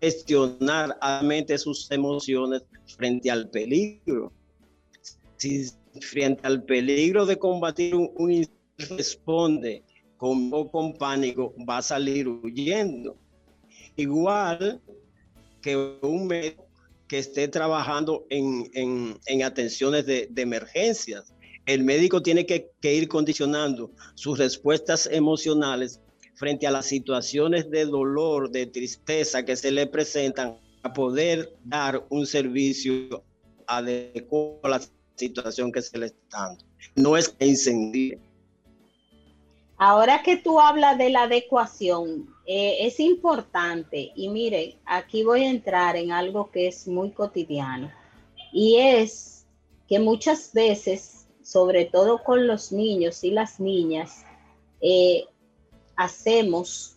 gestionar 0.00 0.96
mente 1.24 1.58
sus 1.58 1.90
emociones 1.90 2.62
frente 2.96 3.32
al 3.32 3.50
peligro. 3.50 4.32
Frente 6.00 6.46
al 6.46 6.62
peligro 6.64 7.26
de 7.26 7.38
combatir 7.38 7.94
un, 7.94 8.10
un 8.16 8.46
responde 8.96 9.82
con, 10.16 10.50
con 10.68 10.94
pánico, 10.94 11.54
va 11.68 11.78
a 11.78 11.82
salir 11.82 12.28
huyendo 12.28 13.16
igual 13.96 14.80
que 15.60 15.76
un 16.02 16.26
médico 16.26 16.66
que 17.08 17.18
esté 17.18 17.48
trabajando 17.48 18.24
en, 18.30 19.42
atenciones 19.42 20.06
de, 20.06 20.30
emergencias. 20.36 21.34
El 21.66 21.82
médico 21.82 22.22
tiene 22.22 22.46
que, 22.46 22.70
ir 22.82 23.08
condicionando 23.08 23.90
sus 24.14 24.38
respuestas 24.38 25.08
emocionales 25.10 26.00
frente 26.34 26.66
a 26.66 26.70
las 26.70 26.86
situaciones 26.86 27.68
de 27.68 27.84
dolor, 27.84 28.50
de 28.50 28.66
tristeza 28.66 29.44
que 29.44 29.56
se 29.56 29.70
le 29.70 29.86
presentan 29.86 30.58
a 30.82 30.92
poder 30.92 31.52
dar 31.64 32.06
un 32.10 32.26
servicio 32.26 33.24
adecuado 33.66 34.60
a 34.62 34.68
la 34.68 34.80
situación 35.20 35.70
que 35.70 35.82
se 35.82 35.98
le 35.98 36.06
está 36.06 36.38
dando. 36.38 36.64
No 36.96 37.16
es 37.16 37.28
que 37.28 37.46
incendie. 37.46 38.18
Ahora 39.76 40.22
que 40.22 40.36
tú 40.36 40.60
hablas 40.60 40.98
de 40.98 41.08
la 41.08 41.22
adecuación, 41.22 42.28
eh, 42.46 42.86
es 42.86 43.00
importante, 43.00 44.12
y 44.14 44.28
mire, 44.28 44.76
aquí 44.84 45.22
voy 45.24 45.44
a 45.44 45.50
entrar 45.50 45.96
en 45.96 46.12
algo 46.12 46.50
que 46.50 46.68
es 46.68 46.86
muy 46.86 47.12
cotidiano, 47.12 47.90
y 48.52 48.76
es 48.76 49.46
que 49.88 49.98
muchas 49.98 50.52
veces, 50.52 51.26
sobre 51.42 51.86
todo 51.86 52.22
con 52.22 52.46
los 52.46 52.72
niños 52.72 53.24
y 53.24 53.30
las 53.30 53.58
niñas, 53.58 54.24
eh, 54.82 55.24
hacemos 55.96 56.96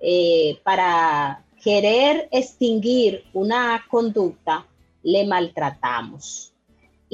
eh, 0.00 0.58
para 0.64 1.44
querer 1.62 2.28
extinguir 2.32 3.24
una 3.34 3.84
conducta, 3.90 4.66
le 5.02 5.26
maltratamos. 5.26 6.51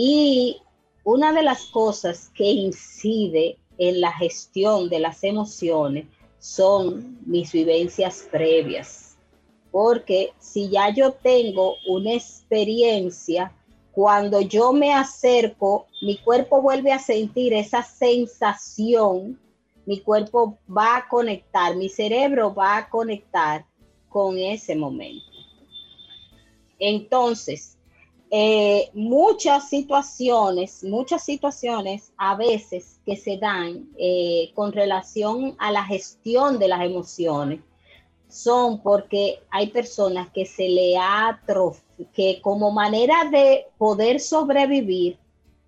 Y 0.01 0.63
una 1.03 1.33
de 1.33 1.43
las 1.43 1.65
cosas 1.67 2.31
que 2.35 2.45
incide 2.45 3.59
en 3.79 4.01
la 4.01 4.13
gestión 4.13 4.89
de 4.89 5.01
las 5.01 5.25
emociones 5.25 6.07
son 6.39 7.19
mis 7.27 7.51
vivencias 7.51 8.29
previas. 8.31 9.17
Porque 9.73 10.33
si 10.39 10.69
ya 10.69 10.91
yo 10.95 11.13
tengo 11.13 11.75
una 11.89 12.15
experiencia, 12.15 13.53
cuando 13.91 14.41
yo 14.41 14.73
me 14.73 14.95
acerco, 14.95 15.87
mi 16.03 16.17
cuerpo 16.19 16.63
vuelve 16.63 16.93
a 16.93 17.01
sentir 17.01 17.53
esa 17.53 17.83
sensación 17.83 19.39
mi 19.89 20.01
cuerpo 20.01 20.59
va 20.69 20.99
a 20.99 21.09
conectar, 21.09 21.75
mi 21.75 21.89
cerebro 21.89 22.55
va 22.55 22.77
a 22.77 22.91
conectar 22.91 23.65
con 24.11 24.37
ese 24.37 24.77
momento. 24.77 25.25
Entonces, 26.79 27.78
eh, 28.31 28.91
muchas 28.95 29.69
situaciones, 29.69 30.85
muchas 30.85 31.25
situaciones 31.25 32.13
a 32.17 32.37
veces 32.37 33.01
que 33.07 33.17
se 33.17 33.39
dan 33.39 33.89
eh, 33.99 34.51
con 34.55 34.73
relación 34.73 35.55
a 35.59 35.73
la 35.73 35.85
gestión 35.85 36.59
de 36.59 36.69
las 36.69 36.83
emociones 36.83 37.61
son 38.29 38.83
porque 38.83 39.41
hay 39.51 39.69
personas 39.69 40.29
que 40.31 40.45
se 40.45 40.69
le 40.69 40.97
ha 40.99 41.41
que 42.13 42.41
como 42.43 42.71
manera 42.71 43.25
de 43.31 43.67
poder 43.79 44.21
sobrevivir, 44.21 45.19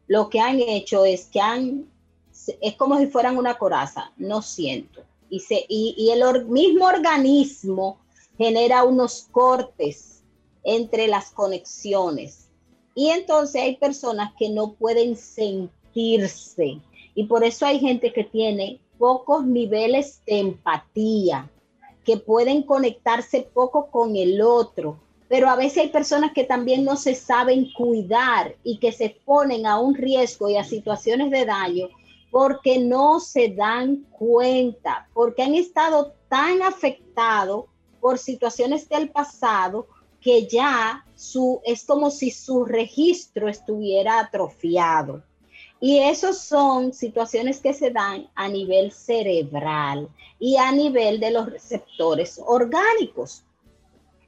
lo 0.06 0.28
que 0.28 0.40
han 0.40 0.60
hecho 0.60 1.04
es 1.04 1.26
que 1.26 1.40
han 1.40 1.90
es 2.60 2.74
como 2.76 2.98
si 2.98 3.06
fueran 3.06 3.36
una 3.36 3.58
coraza, 3.58 4.12
no 4.16 4.42
siento. 4.42 5.02
Y, 5.28 5.40
se, 5.40 5.64
y, 5.68 6.10
el 6.10 6.46
mismo 6.46 6.86
organismo 6.86 7.98
genera 8.36 8.84
unos 8.84 9.28
cortes 9.30 10.22
entre 10.64 11.06
las 11.06 11.30
conexiones. 11.30 12.39
Y 13.00 13.08
entonces 13.08 13.62
hay 13.62 13.76
personas 13.76 14.34
que 14.38 14.50
no 14.50 14.74
pueden 14.74 15.16
sentirse. 15.16 16.82
Y 17.14 17.24
por 17.24 17.44
eso 17.44 17.64
hay 17.64 17.78
gente 17.78 18.12
que 18.12 18.24
tiene 18.24 18.78
pocos 18.98 19.46
niveles 19.46 20.20
de 20.26 20.40
empatía, 20.40 21.50
que 22.04 22.18
pueden 22.18 22.62
conectarse 22.62 23.48
poco 23.54 23.86
con 23.86 24.16
el 24.16 24.42
otro. 24.42 24.98
Pero 25.30 25.48
a 25.48 25.56
veces 25.56 25.78
hay 25.78 25.88
personas 25.88 26.32
que 26.34 26.44
también 26.44 26.84
no 26.84 26.96
se 26.96 27.14
saben 27.14 27.72
cuidar 27.72 28.54
y 28.64 28.76
que 28.76 28.92
se 28.92 29.16
ponen 29.24 29.64
a 29.64 29.80
un 29.80 29.94
riesgo 29.94 30.50
y 30.50 30.58
a 30.58 30.64
situaciones 30.64 31.30
de 31.30 31.46
daño 31.46 31.88
porque 32.30 32.80
no 32.80 33.18
se 33.18 33.48
dan 33.48 34.04
cuenta, 34.10 35.08
porque 35.14 35.42
han 35.42 35.54
estado 35.54 36.12
tan 36.28 36.60
afectados 36.60 37.64
por 37.98 38.18
situaciones 38.18 38.90
del 38.90 39.08
pasado 39.08 39.86
que 40.20 40.46
ya 40.46 41.04
su, 41.14 41.60
es 41.64 41.84
como 41.84 42.10
si 42.10 42.30
su 42.30 42.64
registro 42.64 43.48
estuviera 43.48 44.20
atrofiado. 44.20 45.22
Y 45.80 45.98
esas 45.98 46.38
son 46.38 46.92
situaciones 46.92 47.60
que 47.60 47.72
se 47.72 47.90
dan 47.90 48.28
a 48.34 48.48
nivel 48.48 48.92
cerebral 48.92 50.08
y 50.38 50.56
a 50.56 50.70
nivel 50.72 51.20
de 51.20 51.30
los 51.30 51.50
receptores 51.50 52.40
orgánicos. 52.44 53.44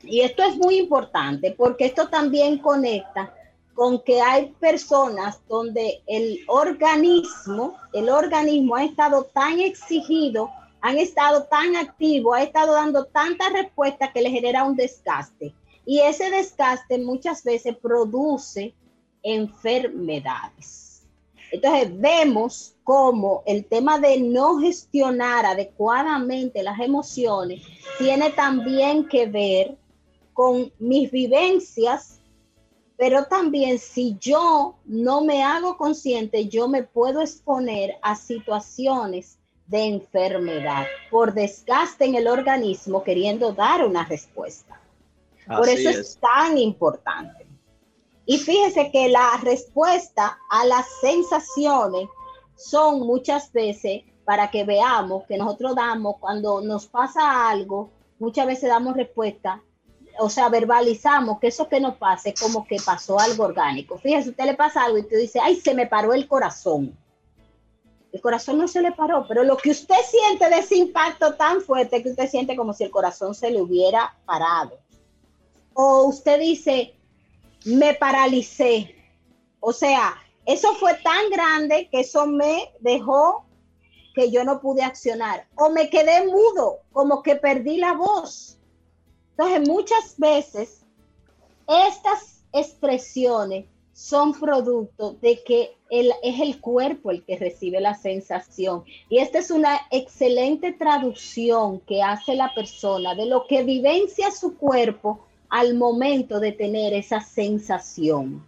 Y 0.03 0.21
esto 0.21 0.43
es 0.43 0.57
muy 0.57 0.79
importante 0.79 1.55
porque 1.57 1.85
esto 1.85 2.09
también 2.09 2.59
conecta 2.59 3.35
con 3.75 4.01
que 4.03 4.21
hay 4.21 4.49
personas 4.61 5.41
donde 5.49 6.03
el 6.07 6.41
organismo, 6.47 7.77
el 7.93 8.09
organismo 8.09 8.77
ha 8.77 8.85
estado 8.85 9.25
tan 9.25 9.61
exigido, 9.61 10.51
han 10.81 10.99
estado 10.99 11.45
tan 11.45 11.77
activo, 11.77 12.35
ha 12.35 12.43
estado 12.43 12.73
dando 12.73 13.05
tanta 13.07 13.49
respuesta 13.51 14.13
que 14.13 14.23
le 14.23 14.31
genera 14.31 14.65
un 14.65 14.77
desgaste. 14.77 15.55
Y 15.85 16.01
ese 16.01 16.31
desgaste 16.31 16.99
muchas 16.99 17.42
veces 17.45 17.77
produce 17.77 18.75
enfermedades. 19.23 21.07
Entonces 21.51 22.01
vemos 22.01 22.75
cómo 22.83 23.42
el 23.47 23.64
tema 23.66 23.99
de 23.99 24.21
no 24.21 24.59
gestionar 24.59 25.45
adecuadamente 25.45 26.62
las 26.62 26.81
emociones 26.81 27.62
tiene 27.99 28.31
también 28.31 29.07
que 29.07 29.27
ver 29.27 29.77
con 30.33 30.73
mis 30.79 31.11
vivencias 31.11 32.23
pero 33.03 33.25
también 33.25 33.81
si 33.81 34.16
yo 34.21 34.77
no 34.85 35.23
me 35.23 35.42
hago 35.42 35.77
consciente, 35.77 36.47
yo 36.47 36.68
me 36.68 36.85
puedo 36.85 37.21
exponer 37.21 37.97
a 38.01 38.14
situaciones 38.14 39.40
de 39.66 39.87
enfermedad 39.87 40.87
por 41.11 41.35
desgaste 41.35 42.05
en 42.05 42.14
el 42.14 42.29
organismo 42.29 43.03
queriendo 43.03 43.53
dar 43.53 43.85
una 43.85 44.05
respuesta. 44.05 44.81
Por 45.47 45.69
eso 45.69 45.89
es. 45.89 46.19
tan 46.19 46.59
importante. 46.59 47.47
Y 48.27 48.39
fíjese 48.39 48.91
que 48.91 49.09
la 49.09 49.39
respuesta 49.43 50.39
a 50.51 50.65
las 50.67 50.87
sensaciones 51.01 52.09
son 52.57 53.01
muchas 53.01 53.53
veces 53.53 54.03
para 54.25 54.51
que 54.51 54.65
veamos 54.65 55.25
que 55.27 55.37
nosotros 55.37 55.75
damos, 55.75 56.17
cuando 56.19 56.61
nos 56.61 56.87
pasa 56.87 57.51
algo, 57.51 57.91
muchas 58.19 58.47
veces 58.47 58.69
damos 58.69 58.95
respuesta 58.95 59.61
o 60.19 60.29
sea, 60.29 60.49
verbalizamos 60.49 61.39
que 61.39 61.49
eso 61.49 61.69
que 61.69 61.81
nos 61.81 61.97
pasa 61.97 62.31
es 62.31 62.41
como 62.41 62.67
que 62.67 62.77
pasó 62.85 63.19
algo 63.19 63.45
orgánico. 63.45 63.99
Fíjese, 63.99 64.31
usted 64.31 64.45
le 64.45 64.55
pasa 64.55 64.85
algo 64.85 64.99
y 64.99 65.05
te 65.05 65.17
dice, 65.17 65.41
ay, 65.41 65.57
se 65.57 65.75
me 65.75 65.87
paró 65.87 66.13
el 66.13 66.29
corazón. 66.29 66.97
El 68.13 68.21
corazón 68.21 68.59
no 68.59 68.69
se 68.69 68.83
le 68.83 68.93
paró, 68.93 69.25
pero 69.27 69.43
lo 69.43 69.57
que 69.57 69.71
usted 69.71 69.97
siente 70.07 70.49
de 70.51 70.59
ese 70.59 70.77
impacto 70.77 71.35
tan 71.35 71.63
fuerte 71.63 72.03
que 72.03 72.11
usted 72.11 72.29
siente 72.29 72.57
como 72.57 72.75
si 72.75 72.85
el 72.85 72.91
corazón 72.91 73.35
se 73.35 73.51
le 73.51 73.63
hubiera 73.63 74.15
parado. 74.27 74.79
O 75.75 76.05
usted 76.05 76.41
dice, 76.41 76.95
me 77.65 77.95
paralicé. 77.95 78.95
O 79.61 79.73
sea, 79.73 80.17
eso 80.47 80.75
fue 80.75 80.95
tan 80.95 81.31
grande 81.31 81.89
que 81.91 82.01
eso 82.01 82.27
me 82.27 82.73
dejó 82.81 83.45
que 84.15 84.31
yo 84.31 84.45
no 84.45 84.61
pude 84.61 84.83
accionar. 84.83 85.47
O 85.55 85.71
me 85.71 85.89
quedé 85.89 86.27
mudo, 86.27 86.81
como 86.93 87.23
que 87.23 87.37
perdí 87.37 87.79
la 87.79 87.95
voz 87.95 88.59
entonces, 89.37 89.69
muchas 89.69 90.19
veces 90.19 90.85
estas 91.67 92.45
expresiones 92.53 93.65
son 93.93 94.39
producto 94.39 95.17
de 95.21 95.43
que 95.43 95.77
es 95.91 96.41
el 96.41 96.61
cuerpo 96.61 97.11
el 97.11 97.25
que 97.25 97.37
recibe 97.37 97.81
la 97.81 97.95
sensación. 97.95 98.85
Y 99.09 99.19
esta 99.19 99.39
es 99.39 99.51
una 99.51 99.81
excelente 99.91 100.73
traducción 100.73 101.81
que 101.81 102.03
hace 102.03 102.35
la 102.35 102.55
persona 102.55 103.15
de 103.15 103.27
lo 103.27 103.47
que 103.47 103.63
vivencia 103.63 104.31
su 104.31 104.57
cuerpo 104.57 105.27
al 105.53 105.75
momento 105.75 106.41
de 106.41 106.53
tener 106.53 106.95
esa 106.95 107.21
sensación, 107.21 108.43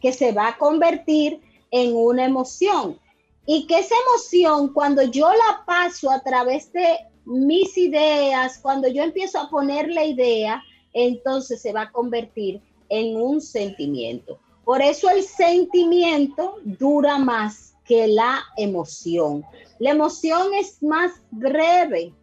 que 0.00 0.14
se 0.14 0.32
va 0.32 0.48
a 0.48 0.56
convertir 0.56 1.42
en 1.70 1.94
una 1.94 2.24
emoción. 2.24 2.98
Y 3.44 3.66
que 3.66 3.80
esa 3.80 3.94
emoción, 4.06 4.72
cuando 4.72 5.02
yo 5.02 5.28
la 5.30 5.62
paso 5.66 6.10
a 6.10 6.22
través 6.22 6.72
de 6.72 7.00
mis 7.26 7.76
ideas, 7.76 8.58
cuando 8.62 8.88
yo 8.88 9.02
empiezo 9.02 9.40
a 9.40 9.50
poner 9.50 9.90
la 9.90 10.06
idea, 10.06 10.62
entonces 10.94 11.60
se 11.60 11.74
va 11.74 11.82
a 11.82 11.92
convertir 11.92 12.62
en 12.88 13.20
un 13.20 13.42
sentimiento. 13.42 14.38
Por 14.64 14.80
eso 14.80 15.10
el 15.10 15.24
sentimiento 15.24 16.60
dura 16.64 17.18
más 17.18 17.74
que 17.84 18.06
la 18.06 18.42
emoción. 18.56 19.44
La 19.78 19.90
emoción 19.90 20.54
es 20.54 20.82
más 20.82 21.12
breve. 21.30 22.14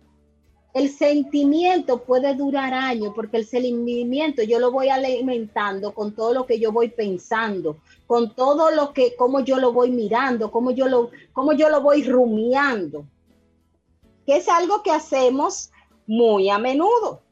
El 0.74 0.90
sentimiento 0.90 2.04
puede 2.04 2.36
durar 2.36 2.74
años 2.74 3.14
porque 3.16 3.38
el 3.38 3.46
sentimiento 3.46 4.44
yo 4.44 4.60
lo 4.60 4.72
voy 4.72 4.90
alimentando 4.90 5.94
con 5.94 6.14
todo 6.14 6.34
lo 6.34 6.46
que 6.46 6.60
yo 6.60 6.72
voy 6.72 6.90
pensando, 6.90 7.78
con 8.06 8.36
todo 8.36 8.70
lo 8.72 8.94
que, 8.94 9.16
como 9.16 9.40
yo 9.40 9.58
lo 9.58 9.74
voy 9.74 9.90
mirando, 9.90 10.52
como 10.52 10.72
yo 10.72 10.88
lo, 10.88 11.10
como 11.34 11.54
yo 11.54 11.70
lo 11.70 11.82
voy 11.82 12.04
rumiando 12.04 13.06
que 14.30 14.38
es 14.38 14.48
algo 14.48 14.84
que 14.84 14.92
hacemos 14.92 15.72
muy 16.06 16.52
a 16.52 16.60
menudo. 16.60 17.24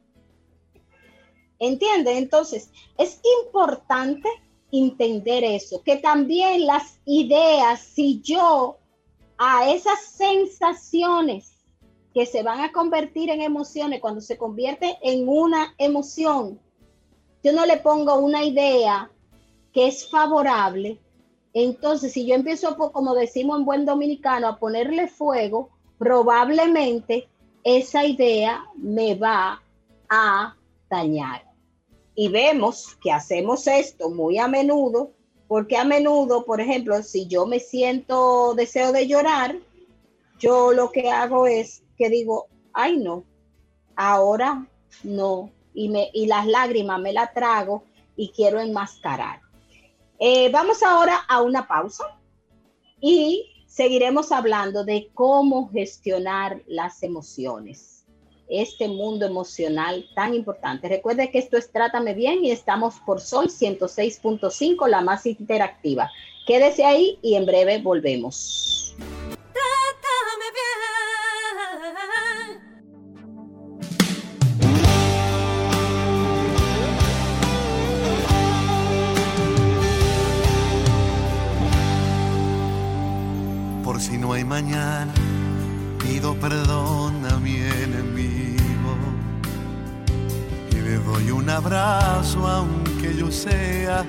¿Entiende? 1.60 2.18
Entonces, 2.18 2.72
es 2.98 3.22
importante 3.44 4.28
entender 4.72 5.44
eso, 5.44 5.84
que 5.84 5.98
también 5.98 6.66
las 6.66 7.00
ideas, 7.06 7.82
si 7.82 8.20
yo 8.22 8.80
a 9.38 9.70
esas 9.70 10.06
sensaciones 10.06 11.57
que 12.18 12.26
se 12.26 12.42
van 12.42 12.62
a 12.62 12.72
convertir 12.72 13.30
en 13.30 13.42
emociones, 13.42 14.02
cuando 14.02 14.22
se 14.22 14.40
convierte 14.40 14.98
en 15.04 15.30
una 15.30 15.76
emoción, 15.78 16.60
yo 17.44 17.54
no 17.54 17.64
le 17.68 17.78
pongo 17.78 18.16
una 18.18 18.44
idea 18.44 19.12
que 19.72 19.86
es 19.86 20.10
favorable, 20.10 21.00
entonces 21.54 22.14
si 22.14 22.26
yo 22.26 22.34
empiezo, 22.34 22.76
como 22.76 23.14
decimos 23.14 23.60
en 23.60 23.66
buen 23.66 23.86
dominicano, 23.86 24.48
a 24.48 24.58
ponerle 24.58 25.08
fuego, 25.08 25.70
probablemente 26.00 27.28
esa 27.64 28.04
idea 28.04 28.66
me 28.76 29.14
va 29.14 29.62
a 30.10 30.56
dañar. 30.90 31.44
Y 32.16 32.30
vemos 32.30 32.98
que 33.00 33.12
hacemos 33.12 33.68
esto 33.68 34.10
muy 34.10 34.40
a 34.40 34.48
menudo, 34.48 35.12
porque 35.48 35.78
a 35.78 35.84
menudo, 35.84 36.46
por 36.46 36.62
ejemplo, 36.62 37.04
si 37.04 37.28
yo 37.28 37.46
me 37.46 37.60
siento 37.60 38.56
deseo 38.56 38.92
de 38.92 39.06
llorar, 39.06 39.60
yo 40.40 40.72
lo 40.74 40.92
que 40.92 41.12
hago 41.12 41.46
es 41.46 41.84
que 41.98 42.10
digo, 42.10 42.48
ay 42.74 42.98
no, 42.98 43.24
ahora 43.96 44.68
no, 45.04 45.52
y, 45.74 45.90
me, 45.90 46.10
y 46.14 46.28
las 46.28 46.48
lágrimas 46.48 47.00
me 47.00 47.14
las 47.14 47.34
trago 47.34 47.84
y 48.16 48.30
quiero 48.30 48.60
enmascarar. 48.60 49.42
Eh, 50.20 50.50
vamos 50.52 50.82
ahora 50.84 51.18
a 51.28 51.42
una 51.42 51.68
pausa 51.68 52.18
y 53.00 53.66
seguiremos 53.68 54.32
hablando 54.32 54.84
de 54.84 55.10
cómo 55.14 55.70
gestionar 55.70 56.62
las 56.68 57.04
emociones 57.04 57.98
este 58.48 58.88
mundo 58.88 59.26
emocional 59.26 60.06
tan 60.16 60.34
importante. 60.34 60.88
Recuerde 60.88 61.30
que 61.32 61.40
esto 61.40 61.58
es 61.58 61.72
Trátame 61.72 62.14
Bien 62.14 62.44
y 62.44 62.52
estamos 62.52 62.96
por 63.06 63.20
Sol 63.20 63.50
106.5, 63.50 64.88
la 64.88 65.02
más 65.02 65.26
interactiva. 65.26 66.10
Quédese 66.46 66.86
ahí 66.86 67.20
y 67.22 67.36
en 67.36 67.46
breve 67.46 67.80
volvemos. 67.80 68.77
Mañana, 84.48 85.14
pido 86.00 86.34
perdón 86.36 87.26
a 87.32 87.38
mi 87.38 87.56
enemigo 87.58 88.58
le 90.88 90.98
doy 91.00 91.32
un 91.32 91.50
abrazo 91.50 92.48
aunque 92.48 93.14
yo 93.14 93.30
sea 93.30 94.06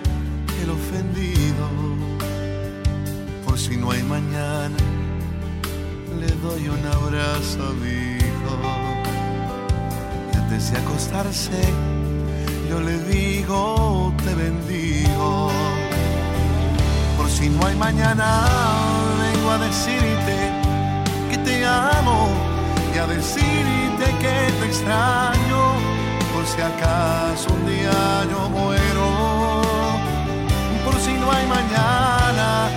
el 0.62 0.70
ofendido. 0.70 1.66
Por 3.44 3.58
si 3.58 3.76
no 3.76 3.90
hay 3.90 4.02
mañana, 4.04 4.76
le 6.20 6.30
doy 6.44 6.68
un 6.68 6.84
abrazo 6.98 7.58
a 7.70 7.72
mi 7.82 7.96
hijo. 8.18 8.54
Y 10.32 10.36
antes 10.36 10.70
de 10.70 10.78
acostarse, 10.78 11.62
yo 12.70 12.80
le 12.80 12.96
digo, 13.12 14.14
te 14.24 14.34
bendigo. 14.36 15.50
Por 17.16 17.28
si 17.28 17.48
no 17.48 17.66
hay 17.66 17.74
mañana, 17.74 18.28
a 19.50 19.58
decirte 19.58 20.36
que 21.30 21.38
te 21.38 21.64
amo 21.64 22.28
y 22.94 22.98
a 22.98 23.06
decirte 23.06 24.04
que 24.20 24.52
te 24.58 24.66
extraño. 24.66 25.78
Si 26.54 26.62
acaso 26.62 27.52
un 27.52 27.66
día 27.66 28.24
yo 28.30 28.48
muero, 28.48 29.60
por 30.82 30.94
si 30.98 31.12
no 31.12 31.30
hay 31.30 31.46
mañana, 31.46 32.70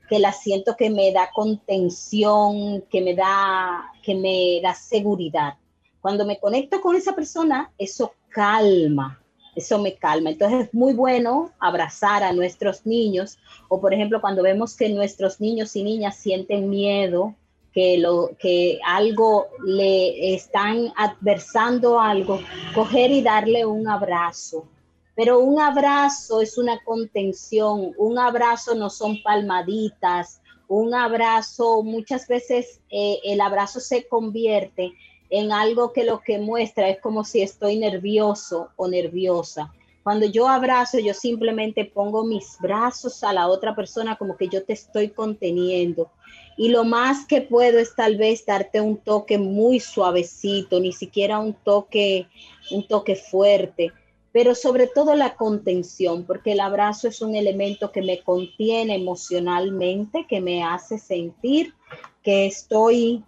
que 0.09 0.19
la 0.19 0.33
siento 0.33 0.77
que 0.77 0.91
me 0.91 1.13
da 1.13 1.31
contención, 1.33 2.83
que 2.91 3.01
me 3.01 3.15
da, 3.15 3.91
que 4.03 4.15
me 4.15 4.61
da 4.63 4.75
seguridad. 4.75 5.55
Cuando 6.03 6.27
me 6.27 6.39
conecto 6.39 6.81
con 6.83 6.97
esa 6.97 7.15
persona, 7.15 7.73
eso 7.79 8.13
calma 8.29 9.20
eso 9.61 9.79
me 9.79 9.95
calma. 9.95 10.31
Entonces 10.31 10.67
es 10.67 10.75
muy 10.75 10.93
bueno 10.93 11.53
abrazar 11.59 12.23
a 12.23 12.33
nuestros 12.33 12.85
niños 12.85 13.39
o 13.69 13.81
por 13.81 13.95
ejemplo 13.95 14.21
cuando 14.21 14.43
vemos 14.43 14.77
que 14.77 14.89
nuestros 14.89 15.41
niños 15.41 15.77
y 15.77 15.85
niñas 15.85 16.17
sienten 16.17 16.69
miedo, 16.69 17.35
que, 17.73 17.99
lo, 17.99 18.31
que 18.39 18.81
algo 18.85 19.47
le 19.65 20.35
están 20.35 20.93
adversando 20.97 22.01
algo, 22.01 22.41
coger 22.75 23.11
y 23.11 23.23
darle 23.23 23.65
un 23.65 23.89
abrazo. 23.89 24.67
Pero 25.15 25.39
un 25.41 25.61
abrazo 25.61 26.41
es 26.41 26.59
una 26.59 26.83
contención, 26.83 27.93
un 27.99 28.19
abrazo 28.19 28.75
no 28.75 28.91
son 28.91 29.23
palmaditas, 29.23 30.41
un 30.67 30.95
abrazo, 30.95 31.83
muchas 31.83 32.27
veces 32.29 32.81
eh, 32.91 33.19
el 33.25 33.41
abrazo 33.41 33.81
se 33.81 34.07
convierte 34.07 34.93
en 35.31 35.53
algo 35.53 35.93
que 35.93 36.05
lo 36.05 36.21
que 36.21 36.39
muestra 36.39 36.89
es 36.89 37.01
como 37.01 37.25
si 37.25 37.41
estoy 37.41 37.79
nervioso 37.79 38.71
o 38.77 38.89
nerviosa. 38.89 39.73
Cuando 40.03 40.27
yo 40.27 40.49
abrazo, 40.49 40.99
yo 40.99 41.15
simplemente 41.15 41.85
pongo 41.85 42.25
mis 42.25 42.57
brazos 42.59 43.23
a 43.23 43.33
la 43.33 43.49
otra 43.49 43.77
persona 43.77 44.17
como 44.17 44.37
que 44.37 44.49
yo 44.49 44.65
te 44.65 44.73
estoy 44.73 45.11
conteniendo. 45.11 46.11
Y 46.57 46.69
lo 46.69 46.85
más 46.85 47.27
que 47.27 47.43
puedo 47.43 47.79
es 47.79 47.95
tal 47.95 48.17
vez 48.17 48.45
darte 48.45 48.81
un 48.81 48.97
toque 48.97 49.39
muy 49.39 49.79
suavecito, 49.79 50.81
ni 50.81 50.93
siquiera 50.93 51.39
un 51.39 51.55
toque, 51.55 52.27
un 52.71 52.87
toque 52.87 53.15
fuerte, 53.15 53.93
pero 54.33 54.55
sobre 54.55 54.87
todo 54.87 55.15
la 55.15 55.35
contención, 55.35 56.25
porque 56.25 56.53
el 56.53 56.61
abrazo 56.61 57.09
es 57.09 57.21
un 57.21 57.35
elemento 57.35 57.93
que 57.93 58.03
me 58.03 58.21
contiene 58.23 58.95
emocionalmente, 58.95 60.27
que 60.29 60.41
me 60.41 60.63
hace 60.63 60.99
sentir 60.99 61.75
que 62.23 62.47
estoy, 62.47 63.25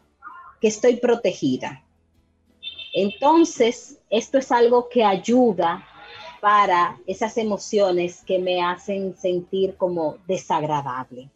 que 0.61 0.69
estoy 0.69 0.97
protegida. 0.97 1.85
Entonces, 2.93 3.99
esto 4.11 4.39
es 4.39 4.53
algo 4.53 4.89
que 4.89 5.03
ayuda 5.03 5.87
para 6.41 6.99
esas 7.07 7.39
emociones 7.39 8.23
que 8.27 8.39
me 8.39 8.63
hacen 8.63 9.17
sentir 9.17 9.77
como 9.77 10.19
desagradable. 10.27 11.31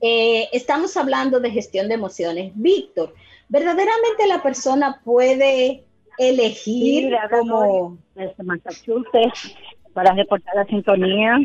Eh, 0.00 0.48
estamos 0.52 0.96
hablando 0.96 1.38
de 1.38 1.50
gestión 1.50 1.88
de 1.88 1.94
emociones. 1.94 2.52
Víctor, 2.54 3.14
¿verdaderamente 3.48 4.26
la 4.26 4.42
persona 4.42 5.00
puede 5.04 5.84
elegir 6.18 7.14
como... 7.30 7.98
Desde 8.14 8.42
Massachusetts, 8.42 9.54
para 9.92 10.12
reportar 10.12 10.54
la 10.56 10.64
sintonía. 10.66 11.38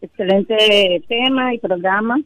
Excelente 0.00 1.02
tema 1.08 1.54
y 1.54 1.58
programa. 1.58 2.20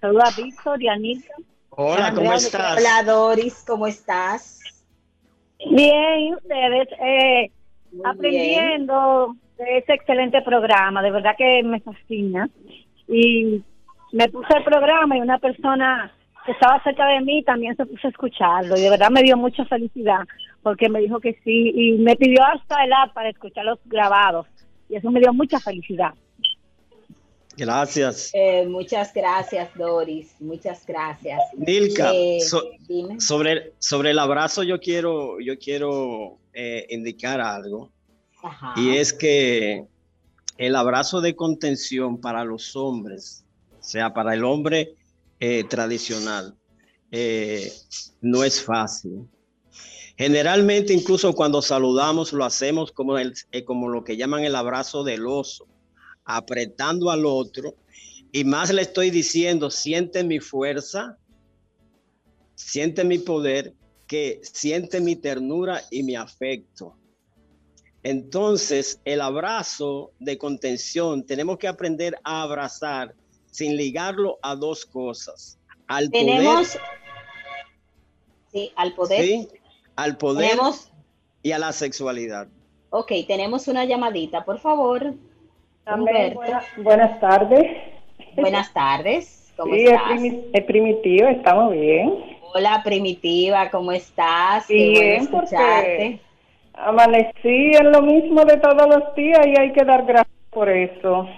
Saludos 0.00 0.24
a 0.24 0.40
Víctor 0.40 0.82
y 0.82 0.88
Anita. 0.88 1.34
Hola, 1.70 2.14
¿cómo 2.14 2.32
estás? 2.32 2.78
Hola, 2.78 3.02
Doris, 3.02 3.64
¿cómo 3.66 3.86
estás? 3.86 4.60
Bien, 5.58 6.20
¿y 6.20 6.34
ustedes? 6.34 6.88
Eh, 7.00 7.50
aprendiendo 8.04 9.34
de 9.58 9.78
ese 9.78 9.94
excelente 9.94 10.42
programa, 10.42 11.02
de 11.02 11.10
verdad 11.10 11.34
que 11.36 11.62
me 11.62 11.80
fascina. 11.80 12.48
Y 13.08 13.62
me 14.12 14.28
puse 14.28 14.56
el 14.56 14.64
programa 14.64 15.16
y 15.16 15.20
una 15.20 15.38
persona 15.38 16.12
que 16.44 16.52
estaba 16.52 16.82
cerca 16.82 17.06
de 17.06 17.20
mí 17.20 17.42
también 17.42 17.76
se 17.76 17.86
puso 17.86 18.06
a 18.06 18.10
escucharlo 18.10 18.76
y 18.76 18.80
de 18.80 18.90
verdad 18.90 19.10
me 19.10 19.22
dio 19.22 19.36
mucha 19.36 19.64
felicidad 19.64 20.20
porque 20.62 20.88
me 20.88 21.00
dijo 21.00 21.18
que 21.20 21.34
sí 21.44 21.72
y 21.74 21.92
me 21.98 22.14
pidió 22.16 22.42
hasta 22.44 22.84
el 22.84 22.92
app 22.92 23.12
para 23.14 23.30
escuchar 23.30 23.64
los 23.64 23.80
grabados 23.84 24.46
y 24.88 24.94
eso 24.94 25.10
me 25.10 25.20
dio 25.20 25.32
mucha 25.32 25.58
felicidad. 25.58 26.14
Gracias. 27.56 28.30
Eh, 28.34 28.66
muchas 28.68 29.12
gracias, 29.14 29.70
Doris. 29.74 30.34
Muchas 30.40 30.84
gracias. 30.86 31.40
Nilka, 31.56 32.12
eh, 32.12 32.40
sobre, 33.18 33.72
sobre 33.78 34.10
el 34.10 34.18
abrazo 34.18 34.62
yo 34.62 34.78
quiero, 34.78 35.40
yo 35.40 35.58
quiero 35.58 36.38
eh, 36.52 36.86
indicar 36.90 37.40
algo. 37.40 37.90
Y 38.76 38.96
es 38.96 39.12
que 39.12 39.86
el 40.58 40.76
abrazo 40.76 41.20
de 41.20 41.34
contención 41.34 42.20
para 42.20 42.44
los 42.44 42.76
hombres, 42.76 43.44
o 43.80 43.82
sea, 43.82 44.14
para 44.14 44.34
el 44.34 44.44
hombre 44.44 44.94
tradicional, 45.68 46.54
no 48.20 48.44
es 48.44 48.62
fácil. 48.62 49.26
Generalmente, 50.16 50.92
incluso 50.92 51.32
cuando 51.32 51.60
saludamos, 51.60 52.32
lo 52.32 52.44
hacemos 52.44 52.92
como, 52.92 53.18
el, 53.18 53.34
como 53.64 53.88
lo 53.88 54.04
que 54.04 54.16
llaman 54.16 54.44
el 54.44 54.54
abrazo 54.54 55.02
del 55.02 55.26
oso 55.26 55.66
apretando 56.26 57.10
al 57.10 57.24
otro 57.24 57.76
y 58.32 58.44
más 58.44 58.70
le 58.70 58.82
estoy 58.82 59.10
diciendo, 59.10 59.70
siente 59.70 60.22
mi 60.22 60.40
fuerza, 60.40 61.16
siente 62.54 63.04
mi 63.04 63.18
poder, 63.18 63.72
que 64.06 64.40
siente 64.42 65.00
mi 65.00 65.16
ternura 65.16 65.82
y 65.90 66.02
mi 66.02 66.16
afecto. 66.16 66.96
Entonces, 68.02 69.00
el 69.04 69.20
abrazo 69.20 70.12
de 70.18 70.36
contención, 70.36 71.24
tenemos 71.24 71.58
que 71.58 71.66
aprender 71.66 72.16
a 72.24 72.42
abrazar 72.42 73.14
sin 73.50 73.76
ligarlo 73.76 74.38
a 74.42 74.54
dos 74.54 74.84
cosas. 74.84 75.58
Al 75.86 76.10
tenemos, 76.10 76.68
poder. 76.68 76.82
Sí, 78.52 78.72
al 78.76 78.94
poder. 78.94 79.48
al 79.96 80.18
poder 80.18 80.58
y 81.42 81.52
a 81.52 81.58
la 81.58 81.72
sexualidad. 81.72 82.48
Ok, 82.90 83.12
tenemos 83.26 83.66
una 83.66 83.84
llamadita, 83.84 84.44
por 84.44 84.60
favor 84.60 85.14
buenas, 85.86 87.20
tardes. 87.20 87.66
Buenas 88.34 88.72
tardes. 88.72 89.52
¿Cómo 89.56 89.74
estás? 89.74 90.22
Es, 90.52 90.64
primitivo, 90.64 91.28
estamos 91.28 91.72
bien. 91.72 92.12
Hola, 92.54 92.82
Primitiva, 92.84 93.70
¿cómo 93.70 93.92
estás? 93.92 94.66
Bien, 94.68 95.22
escucharte. 95.22 96.18
Amanecí 96.74 97.72
en 97.72 97.92
lo 97.92 98.02
mismo 98.02 98.44
de 98.44 98.56
todos 98.58 98.86
los 98.88 99.14
días 99.14 99.46
y 99.46 99.58
hay 99.58 99.72
que 99.72 99.84
dar 99.84 100.04
gracias 100.04 100.36
por 100.50 100.68
eso. 100.68 101.28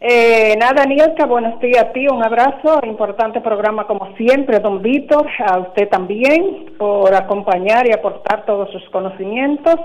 Eh, 0.00 0.56
nada, 0.58 0.84
Nielka, 0.84 1.26
buenos 1.26 1.60
días 1.60 1.84
a 1.84 1.92
ti, 1.92 2.08
un 2.08 2.24
abrazo, 2.24 2.80
importante 2.84 3.40
programa 3.40 3.86
como 3.86 4.16
siempre, 4.16 4.58
don 4.58 4.82
Víctor, 4.82 5.28
a 5.46 5.58
usted 5.58 5.88
también 5.88 6.74
por 6.78 7.14
acompañar 7.14 7.86
y 7.86 7.92
aportar 7.92 8.44
todos 8.44 8.70
sus 8.72 8.88
conocimientos 8.90 9.76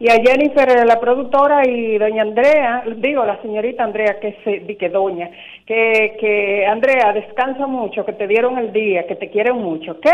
y 0.00 0.08
a 0.08 0.14
Jennifer, 0.14 0.86
la 0.86 1.00
productora, 1.00 1.66
y 1.66 1.98
doña 1.98 2.22
Andrea, 2.22 2.84
digo, 2.96 3.24
la 3.24 3.42
señorita 3.42 3.82
Andrea, 3.82 4.20
que 4.20 4.36
se, 4.44 4.76
que 4.76 4.88
doña, 4.88 5.28
que, 5.66 6.16
que 6.20 6.66
Andrea, 6.66 7.12
descansa 7.12 7.66
mucho, 7.66 8.04
que 8.04 8.12
te 8.12 8.28
dieron 8.28 8.58
el 8.58 8.72
día, 8.72 9.06
que 9.06 9.16
te 9.16 9.28
quieren 9.28 9.56
mucho, 9.56 9.92
¿ok? 9.92 10.06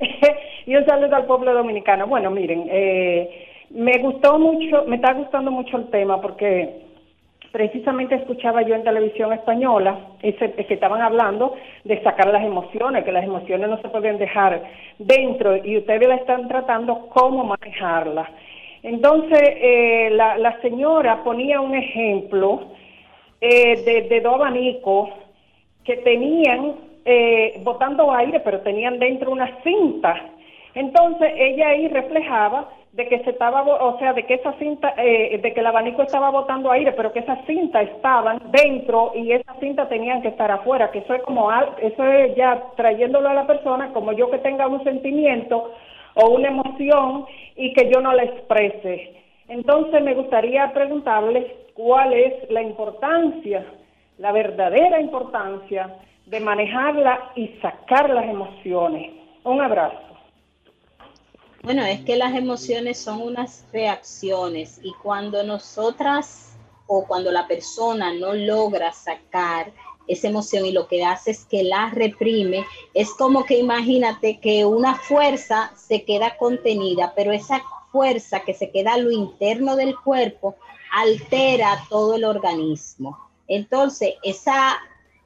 y 0.66 0.74
un 0.74 0.84
saludo 0.84 1.14
al 1.14 1.26
pueblo 1.26 1.54
dominicano. 1.54 2.08
Bueno, 2.08 2.30
miren, 2.30 2.66
eh, 2.70 3.46
me 3.70 3.98
gustó 3.98 4.36
mucho, 4.38 4.84
me 4.86 4.96
está 4.96 5.12
gustando 5.12 5.52
mucho 5.52 5.76
el 5.76 5.90
tema 5.90 6.20
porque 6.20 6.90
precisamente 7.52 8.14
escuchaba 8.16 8.62
yo 8.62 8.74
en 8.74 8.84
televisión 8.84 9.32
española 9.32 9.96
ese, 10.22 10.52
que 10.52 10.74
estaban 10.74 11.02
hablando 11.02 11.54
de 11.84 12.02
sacar 12.02 12.28
las 12.28 12.42
emociones, 12.42 13.04
que 13.04 13.12
las 13.12 13.24
emociones 13.24 13.68
no 13.68 13.80
se 13.80 13.88
pueden 13.88 14.18
dejar 14.18 14.62
dentro 14.98 15.56
y 15.56 15.78
ustedes 15.78 16.08
la 16.08 16.16
están 16.16 16.48
tratando 16.48 17.08
cómo 17.08 17.44
manejarlas. 17.44 18.28
Entonces, 18.82 19.40
eh, 19.42 20.10
la, 20.12 20.60
señora 20.62 21.22
ponía 21.22 21.60
un 21.60 21.74
ejemplo 21.74 22.68
eh, 23.40 24.06
de, 24.08 24.20
dos 24.20 24.34
abanicos 24.34 25.10
que 25.84 25.96
tenían 25.98 26.76
eh, 27.04 27.60
botando 27.62 28.12
aire, 28.12 28.40
pero 28.40 28.60
tenían 28.60 28.98
dentro 28.98 29.32
una 29.32 29.62
cinta. 29.62 30.14
Entonces, 30.74 31.32
ella 31.36 31.68
ahí 31.68 31.88
reflejaba 31.88 32.68
de 32.92 33.06
que 33.06 33.20
se 33.20 33.30
estaba, 33.30 33.62
o 33.62 33.98
sea, 33.98 34.12
de 34.14 34.24
que 34.24 34.34
esa 34.34 34.52
cinta, 34.54 34.92
de 34.96 35.52
que 35.54 35.60
el 35.60 35.66
abanico 35.66 36.02
estaba 36.02 36.30
botando 36.30 36.72
aire, 36.72 36.92
pero 36.92 37.12
que 37.12 37.20
esas 37.20 37.44
cintas 37.46 37.88
estaban 37.88 38.40
dentro 38.50 39.12
y 39.14 39.30
esas 39.30 39.58
cintas 39.60 39.88
tenían 39.88 40.22
que 40.22 40.28
estar 40.28 40.50
afuera, 40.50 40.90
que 40.90 40.98
eso 40.98 41.14
es 41.14 41.22
como, 41.22 41.50
eso 41.52 42.04
es 42.04 42.34
ya 42.34 42.60
trayéndolo 42.76 43.28
a 43.28 43.34
la 43.34 43.46
persona, 43.46 43.92
como 43.92 44.12
yo 44.12 44.28
que 44.30 44.38
tenga 44.38 44.66
un 44.66 44.82
sentimiento, 44.82 45.72
o 46.14 46.30
una 46.30 46.48
emoción 46.48 47.26
y 47.56 47.72
que 47.72 47.90
yo 47.92 48.00
no 48.00 48.12
la 48.12 48.24
exprese. 48.24 49.22
Entonces 49.48 50.02
me 50.02 50.14
gustaría 50.14 50.72
preguntarles 50.72 51.46
cuál 51.74 52.12
es 52.12 52.50
la 52.50 52.62
importancia, 52.62 53.66
la 54.18 54.32
verdadera 54.32 55.00
importancia 55.00 55.96
de 56.26 56.40
manejarla 56.40 57.32
y 57.34 57.48
sacar 57.60 58.10
las 58.10 58.24
emociones. 58.26 59.12
Un 59.44 59.60
abrazo. 59.60 59.98
Bueno, 61.62 61.84
es 61.84 62.00
que 62.00 62.16
las 62.16 62.34
emociones 62.34 62.98
son 62.98 63.20
unas 63.20 63.66
reacciones 63.72 64.80
y 64.82 64.92
cuando 65.02 65.42
nosotras 65.42 66.58
o 66.86 67.06
cuando 67.06 67.30
la 67.30 67.46
persona 67.46 68.12
no 68.14 68.32
logra 68.32 68.92
sacar 68.92 69.72
esa 70.10 70.28
emoción 70.28 70.66
y 70.66 70.72
lo 70.72 70.88
que 70.88 71.04
hace 71.04 71.30
es 71.30 71.44
que 71.44 71.62
la 71.62 71.90
reprime. 71.90 72.66
Es 72.94 73.10
como 73.10 73.44
que 73.44 73.58
imagínate 73.58 74.40
que 74.40 74.64
una 74.64 74.96
fuerza 74.96 75.72
se 75.76 76.04
queda 76.04 76.36
contenida, 76.36 77.12
pero 77.14 77.32
esa 77.32 77.62
fuerza 77.92 78.40
que 78.40 78.54
se 78.54 78.70
queda 78.70 78.94
a 78.94 78.98
lo 78.98 79.10
interno 79.10 79.76
del 79.76 79.94
cuerpo 79.96 80.56
altera 80.92 81.84
todo 81.88 82.16
el 82.16 82.24
organismo. 82.24 83.18
Entonces, 83.46 84.14
esa, 84.22 84.78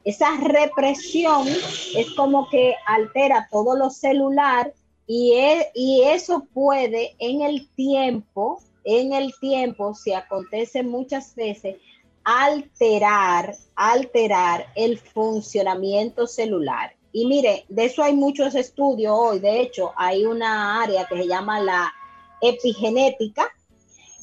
esa 0.04 0.36
represión 0.38 1.46
es 1.48 2.10
como 2.16 2.48
que 2.50 2.74
altera 2.86 3.48
todo 3.50 3.76
lo 3.76 3.90
celular 3.90 4.72
y, 5.06 5.32
e, 5.32 5.70
y 5.74 6.02
eso 6.02 6.46
puede 6.52 7.14
en 7.18 7.42
el 7.42 7.68
tiempo, 7.74 8.60
en 8.84 9.12
el 9.12 9.32
tiempo, 9.40 9.94
si 9.94 10.12
acontece 10.12 10.82
muchas 10.82 11.34
veces, 11.34 11.76
alterar, 12.24 13.54
alterar 13.76 14.66
el 14.74 14.98
funcionamiento 14.98 16.26
celular. 16.26 16.94
Y 17.12 17.26
mire, 17.26 17.64
de 17.68 17.84
eso 17.84 18.02
hay 18.02 18.14
muchos 18.14 18.54
estudios 18.54 19.14
hoy. 19.16 19.38
De 19.38 19.60
hecho, 19.60 19.92
hay 19.96 20.26
una 20.26 20.82
área 20.82 21.06
que 21.06 21.16
se 21.16 21.28
llama 21.28 21.60
la 21.60 21.92
epigenética 22.40 23.48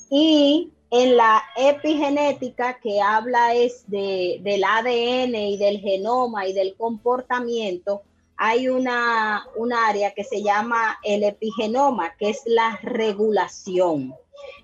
y 0.10 0.72
en 0.90 1.16
la 1.16 1.42
epigenética 1.56 2.78
que 2.80 2.99
habla 2.99 3.56
es 3.56 3.89
de, 3.89 4.39
del 4.43 4.62
ADN 4.64 5.36
y 5.36 5.58
del 5.58 5.80
genoma 5.80 6.47
y 6.47 6.54
del 6.54 6.76
comportamiento, 6.76 8.02
hay 8.44 8.70
una, 8.70 9.46
un 9.56 9.72
área 9.72 10.16
que 10.16 10.24
se 10.24 10.42
llama 10.42 10.98
el 11.04 11.24
epigenoma, 11.24 12.16
que 12.18 12.32
es 12.32 12.42
la 12.48 12.80
regulación. 12.82 14.16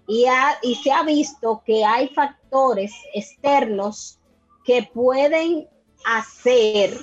Y, 0.08 0.26
y 0.64 0.74
se 0.74 0.92
ha 0.92 1.04
visto 1.04 1.62
que 1.64 1.86
hay 1.86 2.08
factores 2.08 2.92
externos 3.14 4.18
que 4.66 4.82
pueden 4.82 5.70
hacer 6.06 6.98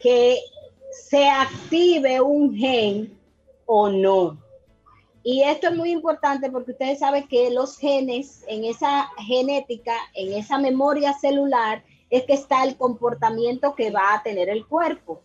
que 0.00 0.40
se 0.90 1.28
active 1.28 2.20
un 2.20 2.52
gen 2.52 3.16
o 3.66 3.88
no. 3.88 4.42
Y 5.22 5.44
esto 5.44 5.68
es 5.68 5.76
muy 5.76 5.92
importante 5.92 6.50
porque 6.50 6.72
ustedes 6.72 6.98
saben 6.98 7.28
que 7.28 7.48
los 7.50 7.78
genes, 7.78 8.42
en 8.48 8.64
esa 8.64 9.08
genética, 9.18 9.94
en 10.14 10.32
esa 10.32 10.58
memoria 10.58 11.12
celular, 11.12 11.84
es 12.10 12.24
que 12.24 12.32
está 12.32 12.64
el 12.64 12.76
comportamiento 12.76 13.76
que 13.76 13.92
va 13.92 14.14
a 14.14 14.22
tener 14.24 14.48
el 14.48 14.66
cuerpo. 14.66 15.22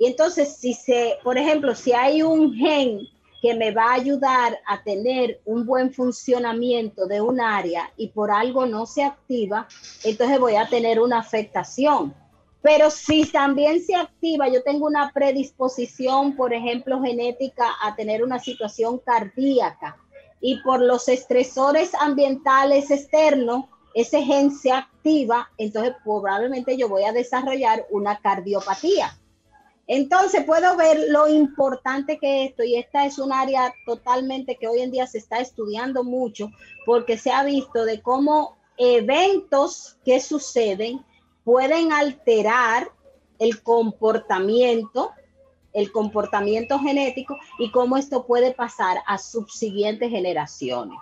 Y 0.00 0.06
entonces, 0.06 0.56
si 0.56 0.72
se, 0.72 1.18
por 1.22 1.36
ejemplo, 1.36 1.74
si 1.74 1.92
hay 1.92 2.22
un 2.22 2.54
gen 2.54 3.06
que 3.42 3.54
me 3.54 3.70
va 3.70 3.90
a 3.90 3.94
ayudar 3.96 4.58
a 4.66 4.82
tener 4.82 5.42
un 5.44 5.66
buen 5.66 5.92
funcionamiento 5.92 7.06
de 7.06 7.20
un 7.20 7.38
área 7.38 7.92
y 7.98 8.08
por 8.08 8.30
algo 8.30 8.64
no 8.64 8.86
se 8.86 9.04
activa, 9.04 9.68
entonces 10.02 10.40
voy 10.40 10.56
a 10.56 10.66
tener 10.66 11.00
una 11.00 11.18
afectación. 11.18 12.14
Pero 12.62 12.90
si 12.90 13.26
también 13.26 13.82
se 13.82 13.94
activa, 13.94 14.48
yo 14.48 14.62
tengo 14.62 14.86
una 14.86 15.12
predisposición, 15.12 16.34
por 16.34 16.54
ejemplo, 16.54 17.02
genética 17.02 17.66
a 17.82 17.94
tener 17.94 18.24
una 18.24 18.38
situación 18.38 19.00
cardíaca 19.04 19.98
y 20.40 20.62
por 20.62 20.80
los 20.80 21.10
estresores 21.10 21.94
ambientales 21.94 22.90
externos, 22.90 23.66
ese 23.92 24.22
gen 24.22 24.50
se 24.50 24.72
activa, 24.72 25.50
entonces 25.58 25.94
probablemente 26.02 26.78
yo 26.78 26.88
voy 26.88 27.04
a 27.04 27.12
desarrollar 27.12 27.86
una 27.90 28.18
cardiopatía. 28.18 29.14
Entonces 29.92 30.44
puedo 30.44 30.76
ver 30.76 31.06
lo 31.08 31.26
importante 31.26 32.16
que 32.16 32.44
esto, 32.44 32.62
y 32.62 32.76
esta 32.76 33.06
es 33.06 33.18
un 33.18 33.32
área 33.32 33.74
totalmente 33.84 34.54
que 34.54 34.68
hoy 34.68 34.82
en 34.82 34.92
día 34.92 35.04
se 35.08 35.18
está 35.18 35.40
estudiando 35.40 36.04
mucho, 36.04 36.52
porque 36.86 37.18
se 37.18 37.32
ha 37.32 37.42
visto 37.42 37.84
de 37.84 38.00
cómo 38.00 38.56
eventos 38.76 39.98
que 40.04 40.20
suceden 40.20 41.04
pueden 41.42 41.92
alterar 41.92 42.92
el 43.40 43.64
comportamiento, 43.64 45.10
el 45.72 45.90
comportamiento 45.90 46.78
genético 46.78 47.36
y 47.58 47.72
cómo 47.72 47.96
esto 47.96 48.28
puede 48.28 48.54
pasar 48.54 48.98
a 49.08 49.18
subsiguientes 49.18 50.08
generaciones. 50.08 51.00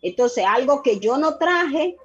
Entonces, 0.00 0.44
algo 0.46 0.84
que 0.84 1.00
yo 1.00 1.18
no 1.18 1.38
traje 1.38 1.96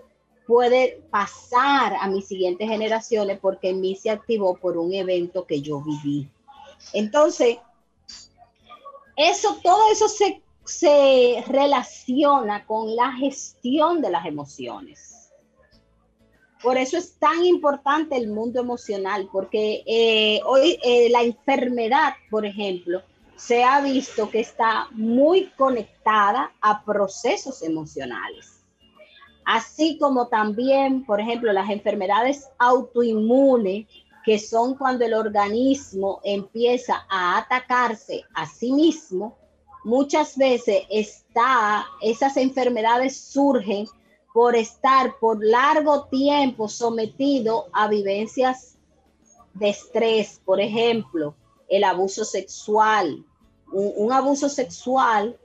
puede 0.45 1.01
pasar 1.09 1.95
a 1.99 2.07
mis 2.07 2.27
siguientes 2.27 2.67
generaciones 2.67 3.39
porque 3.39 3.69
en 3.69 3.81
mí 3.81 3.95
se 3.95 4.09
activó 4.09 4.55
por 4.57 4.77
un 4.77 4.93
evento 4.93 5.45
que 5.45 5.61
yo 5.61 5.81
viví. 5.81 6.29
Entonces, 6.93 7.57
eso, 9.15 9.57
todo 9.63 9.91
eso 9.91 10.07
se, 10.07 10.41
se 10.65 11.43
relaciona 11.47 12.65
con 12.65 12.95
la 12.95 13.11
gestión 13.13 14.01
de 14.01 14.09
las 14.09 14.25
emociones. 14.25 15.31
Por 16.61 16.77
eso 16.77 16.97
es 16.97 17.19
tan 17.19 17.43
importante 17.45 18.15
el 18.15 18.29
mundo 18.29 18.61
emocional, 18.61 19.27
porque 19.31 19.83
eh, 19.85 20.39
hoy 20.45 20.79
eh, 20.81 21.09
la 21.09 21.21
enfermedad, 21.21 22.13
por 22.29 22.45
ejemplo, 22.45 23.01
se 23.35 23.65
ha 23.65 23.81
visto 23.81 24.29
que 24.29 24.39
está 24.39 24.87
muy 24.91 25.47
conectada 25.57 26.53
a 26.61 26.85
procesos 26.85 27.61
emocionales. 27.61 28.52
Así 29.45 29.97
como 29.97 30.27
también, 30.27 31.05
por 31.05 31.19
ejemplo, 31.19 31.51
las 31.53 31.69
enfermedades 31.69 32.49
autoinmunes, 32.57 33.87
que 34.25 34.39
son 34.39 34.75
cuando 34.75 35.05
el 35.05 35.13
organismo 35.13 36.21
empieza 36.23 37.05
a 37.09 37.37
atacarse 37.37 38.23
a 38.33 38.45
sí 38.45 38.71
mismo, 38.71 39.37
muchas 39.83 40.37
veces 40.37 40.83
está, 40.89 41.85
esas 42.01 42.37
enfermedades 42.37 43.17
surgen 43.17 43.85
por 44.33 44.55
estar 44.55 45.17
por 45.19 45.43
largo 45.45 46.05
tiempo 46.05 46.67
sometido 46.67 47.67
a 47.73 47.87
vivencias 47.87 48.77
de 49.53 49.69
estrés, 49.69 50.41
por 50.43 50.59
ejemplo, 50.59 51.35
el 51.69 51.83
abuso 51.83 52.25
sexual, 52.25 53.23
un, 53.71 54.11
abuso 54.11 54.49
sexual 54.49 55.37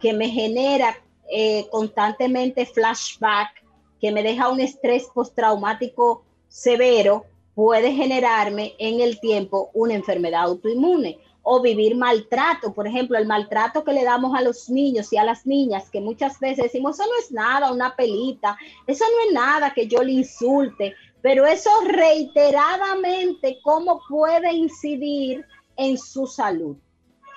que 0.00 0.12
me 0.12 0.28
genera 0.28 0.96
eh, 1.30 1.66
constantemente 1.70 2.66
flashback, 2.66 3.64
que 4.00 4.12
me 4.12 4.22
deja 4.22 4.48
un 4.48 4.60
estrés 4.60 5.08
postraumático 5.14 6.24
severo, 6.48 7.24
puede 7.54 7.92
generarme 7.92 8.74
en 8.78 9.00
el 9.00 9.18
tiempo 9.18 9.70
una 9.72 9.94
enfermedad 9.94 10.42
autoinmune 10.42 11.18
o 11.48 11.62
vivir 11.62 11.96
maltrato, 11.96 12.74
por 12.74 12.88
ejemplo, 12.88 13.16
el 13.16 13.26
maltrato 13.26 13.84
que 13.84 13.92
le 13.92 14.02
damos 14.02 14.34
a 14.34 14.42
los 14.42 14.68
niños 14.68 15.12
y 15.12 15.16
a 15.16 15.22
las 15.22 15.46
niñas, 15.46 15.88
que 15.90 16.00
muchas 16.00 16.40
veces 16.40 16.64
decimos, 16.64 16.98
eso 16.98 17.08
no 17.08 17.16
es 17.20 17.30
nada, 17.30 17.70
una 17.70 17.94
pelita, 17.94 18.58
eso 18.84 19.04
no 19.04 19.28
es 19.28 19.32
nada 19.32 19.72
que 19.72 19.86
yo 19.86 20.02
le 20.02 20.10
insulte, 20.10 20.94
pero 21.22 21.46
eso 21.46 21.70
reiteradamente, 21.84 23.60
¿cómo 23.62 24.00
puede 24.08 24.52
incidir 24.54 25.44
en 25.76 25.96
su 25.96 26.26
salud? 26.26 26.76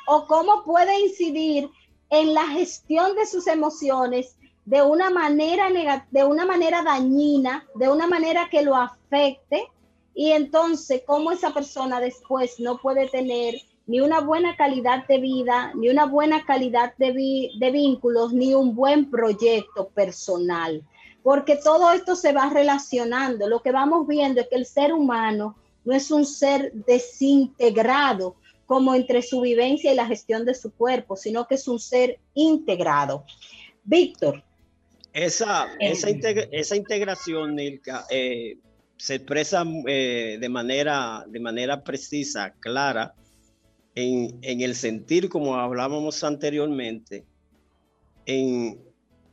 O 0.07 0.25
cómo 0.25 0.63
puede 0.63 0.99
incidir 1.01 1.69
en 2.10 2.34
la 2.34 2.47
gestión 2.47 3.16
de 3.16 3.26
sus 3.26 3.47
emociones 3.47 4.36
de 4.66 4.82
una 4.82 5.10
manera 5.10 5.70
de 6.12 6.24
una 6.24 6.45
manera 6.45 6.84
dañina, 6.84 7.66
de 7.76 7.89
una 7.89 8.07
manera 8.07 8.49
que 8.49 8.62
lo 8.62 8.76
afecte 8.76 9.68
y 10.14 10.32
entonces 10.32 11.01
cómo 11.05 11.32
esa 11.32 11.53
persona 11.53 11.99
después 11.99 12.60
no 12.60 12.78
puede 12.78 13.07
tener 13.07 13.55
ni 13.88 14.01
una 14.01 14.20
buena 14.20 14.55
calidad 14.55 15.07
de 15.07 15.20
vida, 15.20 15.72
ni 15.74 15.89
una 15.89 16.05
buena 16.05 16.45
calidad 16.45 16.93
de, 16.97 17.49
de 17.57 17.72
vínculos, 17.72 18.32
ni 18.32 18.53
un 18.53 18.76
buen 18.76 19.10
proyecto 19.10 19.88
personal. 19.88 20.84
Porque 21.24 21.55
todo 21.55 21.91
esto 21.91 22.16
se 22.16 22.32
va 22.32 22.51
relacionando. 22.51 23.49
Lo 23.49 23.64
que 23.64 23.72
vamos 23.72 24.05
viendo 24.05 24.41
es 24.41 24.47
que 24.47 24.57
el 24.57 24.68
ser 24.68 24.93
humano 24.93 25.55
no 25.86 25.95
es 25.95 26.12
un 26.12 26.24
ser 26.24 26.72
desintegrado 26.72 28.36
como 28.70 28.93
entre 28.93 29.24
su 29.24 29.41
vivencia 29.41 29.91
y 29.91 29.95
la 29.95 30.05
gestión 30.05 30.45
de 30.45 30.53
su 30.53 30.72
cuerpo, 30.72 31.15
sino 31.15 31.47
que 31.47 31.55
es 31.55 31.67
un 31.67 31.80
ser 31.80 32.20
integrado. 32.36 33.26
Víctor. 33.84 34.43
Esa, 35.11 35.74
eh, 35.80 35.93
esa, 36.51 36.76
integración, 36.76 37.55
Nilka, 37.55 38.05
eh, 38.11 38.59
se 38.95 39.15
expresa 39.15 39.65
eh, 39.88 40.38
de, 40.39 40.49
manera, 40.49 41.26
de 41.28 41.39
manera 41.39 41.84
precisa, 41.84 42.53
clara, 42.59 43.15
en, 43.95 44.38
el 44.43 44.76
sentir, 44.76 45.30
como 45.30 45.55
hablábamos 45.55 46.24
anteriormente, 46.24 47.26
en, 48.28 48.80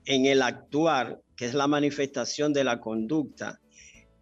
en 0.07 0.25
el 0.25 0.41
actuar, 0.41 1.21
que 1.37 1.45
es 1.45 1.53
la 1.53 1.67
manifestación 1.67 2.55
de 2.55 2.65
la 2.65 2.81
conducta, 2.81 3.61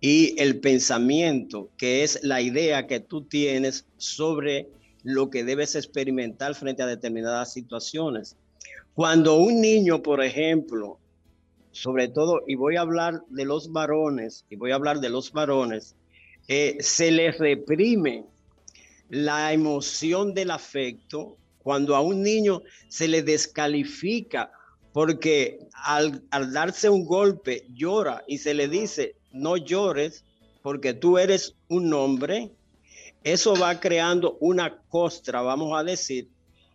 y 0.01 0.35
el 0.43 0.59
pensamiento, 0.59 1.71
que 1.79 2.03
es 2.03 2.19
la 2.25 2.41
idea 2.41 2.89
que 2.89 2.99
tú 2.99 3.23
tienes 3.23 3.87
sobre 3.97 4.67
lo 5.05 5.31
que 5.31 5.45
debes 5.45 5.77
experimentar 5.77 6.55
frente 6.57 6.83
a 6.83 6.87
determinadas 6.87 7.53
situaciones. 7.53 8.37
Cuando 8.95 9.37
un 9.37 9.61
niño, 9.61 10.03
por 10.03 10.25
ejemplo, 10.25 10.99
sobre 11.71 12.09
todo, 12.09 12.43
y 12.47 12.57
voy 12.57 12.77
a 12.77 12.81
hablar 12.81 13.23
de 13.29 13.45
los 13.45 13.71
varones, 13.71 14.45
y 14.51 14.57
voy 14.57 14.73
a 14.73 14.77
hablar 14.77 14.99
de 14.99 15.11
los 15.11 15.33
varones, 15.33 15.95
eh, 16.49 16.77
se 16.81 17.11
les 17.11 17.39
reprime 17.39 18.25
la 19.09 19.53
emoción 19.53 20.35
del 20.35 20.51
afecto, 20.51 21.37
cuando 21.63 21.97
a 21.97 22.01
un 22.01 22.23
niño 22.23 22.63
se 22.89 23.09
le 23.09 23.23
descalifica 23.23 24.53
porque 24.93 25.59
al, 25.73 26.23
darse 26.53 26.89
un 26.89 27.05
golpe 27.05 27.67
llora 27.75 28.23
y 28.29 28.39
se 28.39 28.55
le 28.55 28.69
dice, 28.69 29.17
no 29.33 29.57
llores 29.57 30.25
porque 30.63 30.95
tú 30.95 31.19
eres 31.19 31.57
un 31.69 31.93
hombre, 31.93 32.53
eso 33.25 33.57
va 33.57 33.81
creando 33.81 34.37
una 34.41 34.79
costra, 34.89 35.41
vamos 35.41 35.77
a 35.77 35.83
decir, 35.83 36.29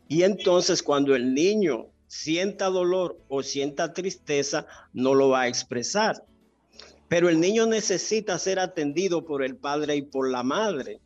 y 0.07 0.23
entonces 0.23 0.81
cuando 0.81 1.15
el 1.15 1.35
niño 1.35 1.85
sienta 2.07 2.65
dolor 2.65 3.19
o 3.29 3.43
sienta 3.43 3.93
tristeza, 3.93 4.65
no 4.91 5.13
lo 5.13 5.29
va 5.29 5.41
a 5.41 5.47
expresar. 5.47 6.25
Pero 7.07 7.29
el 7.29 7.39
niño 7.39 7.67
necesita 7.67 8.37
ser 8.39 8.57
atendido 8.57 9.25
por 9.25 9.43
el 9.43 9.55
padre 9.55 9.95
y 9.95 10.01
por 10.01 10.29
la 10.29 10.41
madre. 10.41 10.99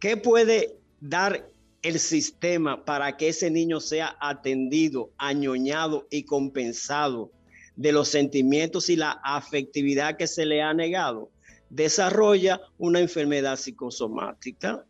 ¿Qué 0.00 0.16
puede 0.16 0.76
dar 1.00 1.48
el 1.82 2.00
sistema 2.00 2.84
para 2.84 3.16
que 3.16 3.28
ese 3.28 3.50
niño 3.50 3.80
sea 3.80 4.16
atendido, 4.20 5.10
añoñado 5.18 6.08
y 6.10 6.24
compensado 6.24 7.30
de 7.76 7.92
los 7.92 8.08
sentimientos 8.08 8.90
y 8.90 8.96
la 8.96 9.12
afectividad 9.22 10.16
que 10.16 10.26
se 10.26 10.46
le 10.46 10.62
ha 10.62 10.74
negado? 10.74 11.30
Desarrolla 11.70 12.60
una 12.78 13.00
enfermedad 13.00 13.56
psicosomática. 13.56 14.84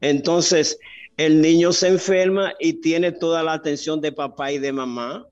Entonces, 0.00 0.78
el 1.16 1.40
niño 1.40 1.72
se 1.72 1.88
enferma 1.88 2.54
y 2.58 2.74
tiene 2.74 3.12
toda 3.12 3.42
la 3.42 3.52
atención 3.52 4.00
de 4.00 4.12
papá 4.12 4.50
y 4.52 4.58
de 4.58 4.72
mamá. 4.72 5.26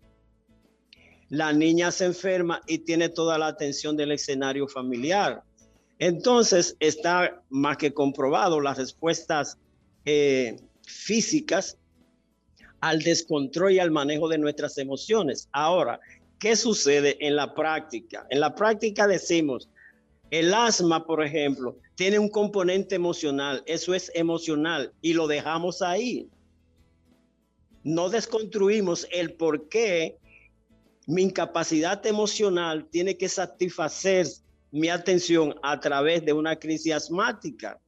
La 1.29 1.53
niña 1.53 1.91
se 1.91 2.05
enferma 2.05 2.61
y 2.67 2.79
tiene 2.79 3.09
toda 3.09 3.39
la 3.39 3.49
atención 3.49 3.97
del 3.97 4.13
escenario 4.13 4.69
familiar. 4.69 5.43
Entonces 5.99 6.77
está 6.79 7.43
más 7.49 7.77
que 7.77 7.95
comprobado 7.95 8.61
las 8.61 8.79
respuestas 8.79 9.59
eh, 10.05 10.57
físicas 10.83 11.79
al 12.81 13.01
descontrol 13.01 13.73
y 13.73 13.79
al 13.79 13.91
manejo 13.91 14.29
de 14.29 14.39
nuestras 14.39 14.77
emociones. 14.79 15.49
Ahora, 15.53 16.01
¿qué 16.39 16.57
sucede 16.57 17.17
en 17.25 17.37
la 17.37 17.55
práctica? 17.55 18.27
En 18.31 18.41
la 18.41 18.55
práctica 18.55 19.07
decimos, 19.07 19.69
el 20.33 20.55
asma, 20.55 21.05
por 21.05 21.23
ejemplo, 21.23 21.77
tiene 21.95 22.19
un 22.19 22.31
componente 22.31 22.95
emocional, 22.95 23.63
eso 23.67 23.93
es 23.93 24.11
emocional 24.15 24.91
y 25.03 25.13
lo 25.13 25.27
dejamos 25.27 25.83
ahí. 25.83 26.27
No 27.85 28.09
desconstruimos 28.09 29.07
el 29.13 29.35
por 29.35 29.69
qué 29.69 30.17
mi 31.07 31.21
incapacidad 31.21 32.05
emocional 32.07 32.89
tiene 32.91 33.19
que 33.19 33.29
satisfacer 33.29 34.27
mi 34.71 34.89
atención 34.89 35.55
a 35.63 35.79
través 35.79 36.25
de 36.25 36.33
una 36.33 36.59
crisis 36.59 36.95
asmática. 36.95 37.79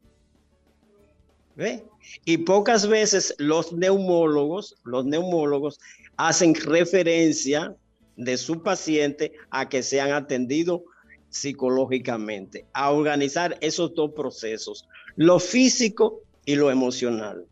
¿Ve? 1.57 1.83
Y 2.27 2.37
pocas 2.37 2.87
veces 2.87 3.35
los 3.39 3.73
neumólogos, 3.73 4.77
los 4.85 5.07
neumólogos 5.07 5.81
hacen 6.19 6.55
referencia 6.55 7.75
de 8.17 8.37
su 8.37 8.63
paciente 8.63 9.33
a 9.49 9.67
que 9.67 9.83
sean 9.83 10.13
atendidos 10.13 10.83
psicológicamente, 11.35 12.64
a 12.72 12.93
organizar 12.93 13.59
esos 13.61 13.93
dos 13.95 14.12
procesos, 14.12 14.89
lo 15.16 15.41
físico 15.41 16.22
y 16.47 16.55
lo 16.55 16.70
emocional. 16.70 17.45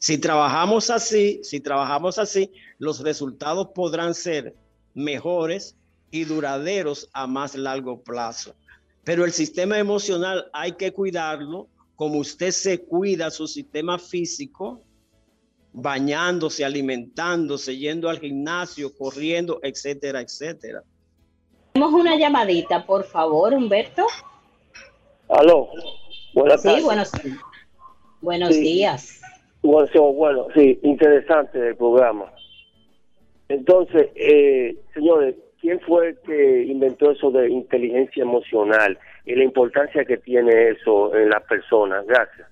Si 0.00 0.18
trabajamos 0.18 0.90
así, 0.90 1.38
si 1.44 1.60
trabajamos 1.60 2.18
así, 2.18 2.50
los 2.78 3.00
resultados 3.00 3.68
podrán 3.72 4.14
ser 4.14 4.56
mejores 4.94 5.76
y 6.10 6.24
duraderos 6.24 7.08
a 7.12 7.28
más 7.28 7.54
largo 7.54 8.02
plazo. 8.02 8.56
Pero 9.04 9.24
el 9.24 9.32
sistema 9.32 9.78
emocional 9.78 10.50
hay 10.52 10.72
que 10.72 10.92
cuidarlo 10.92 11.68
como 11.94 12.18
usted 12.18 12.50
se 12.50 12.80
cuida 12.80 13.30
su 13.30 13.46
sistema 13.46 13.96
físico, 14.00 14.82
bañándose, 15.72 16.64
alimentándose, 16.64 17.76
yendo 17.76 18.08
al 18.08 18.18
gimnasio, 18.18 18.92
corriendo, 18.92 19.60
etcétera, 19.62 20.20
etcétera. 20.20 20.82
Tenemos 21.72 21.94
una 21.94 22.16
llamadita, 22.16 22.84
por 22.84 23.04
favor, 23.04 23.54
Humberto. 23.54 24.06
Aló, 25.28 25.68
buenas 26.34 26.62
tardes. 26.62 26.80
Sí, 26.80 26.84
buenos, 26.84 27.12
buenos 28.20 28.50
días. 28.50 29.20
Bueno, 29.62 30.12
bueno, 30.12 30.46
sí, 30.54 30.80
interesante 30.82 31.68
el 31.68 31.76
programa. 31.76 32.32
Entonces, 33.48 34.08
eh, 34.14 34.76
señores, 34.94 35.36
¿quién 35.60 35.80
fue 35.80 36.08
el 36.08 36.18
que 36.20 36.64
inventó 36.64 37.12
eso 37.12 37.30
de 37.30 37.50
inteligencia 37.50 38.22
emocional 38.22 38.98
y 39.26 39.34
la 39.34 39.44
importancia 39.44 40.04
que 40.04 40.16
tiene 40.16 40.70
eso 40.70 41.14
en 41.14 41.30
las 41.30 41.42
personas? 41.44 42.06
Gracias. 42.06 42.48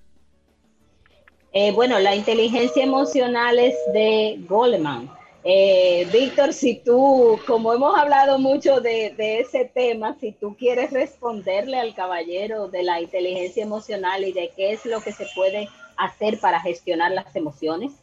Eh, 1.51 1.71
bueno, 1.71 1.99
la 1.99 2.15
inteligencia 2.15 2.83
emocional 2.83 3.57
es 3.59 3.75
de 3.91 4.37
Goleman. 4.47 5.09
Eh, 5.43 6.07
Víctor, 6.11 6.53
si 6.53 6.81
tú, 6.83 7.39
como 7.47 7.73
hemos 7.73 7.97
hablado 7.97 8.39
mucho 8.39 8.81
de, 8.81 9.13
ese 9.17 9.71
tema, 9.73 10.17
si 10.19 10.33
tú 10.33 10.55
quieres 10.57 10.91
responderle 10.91 11.79
al 11.79 11.95
caballero 11.95 12.67
de 12.67 12.83
la 12.83 13.01
inteligencia 13.01 13.63
emocional 13.63 14.25
y 14.25 14.33
de 14.33 14.51
qué 14.55 14.73
es 14.73 14.85
lo 14.85 15.01
que 15.01 15.13
se 15.13 15.25
puede 15.35 15.69
hacer 15.97 16.39
para 16.39 16.59
gestionar 16.59 17.11
las 17.11 17.33
emociones. 17.35 17.93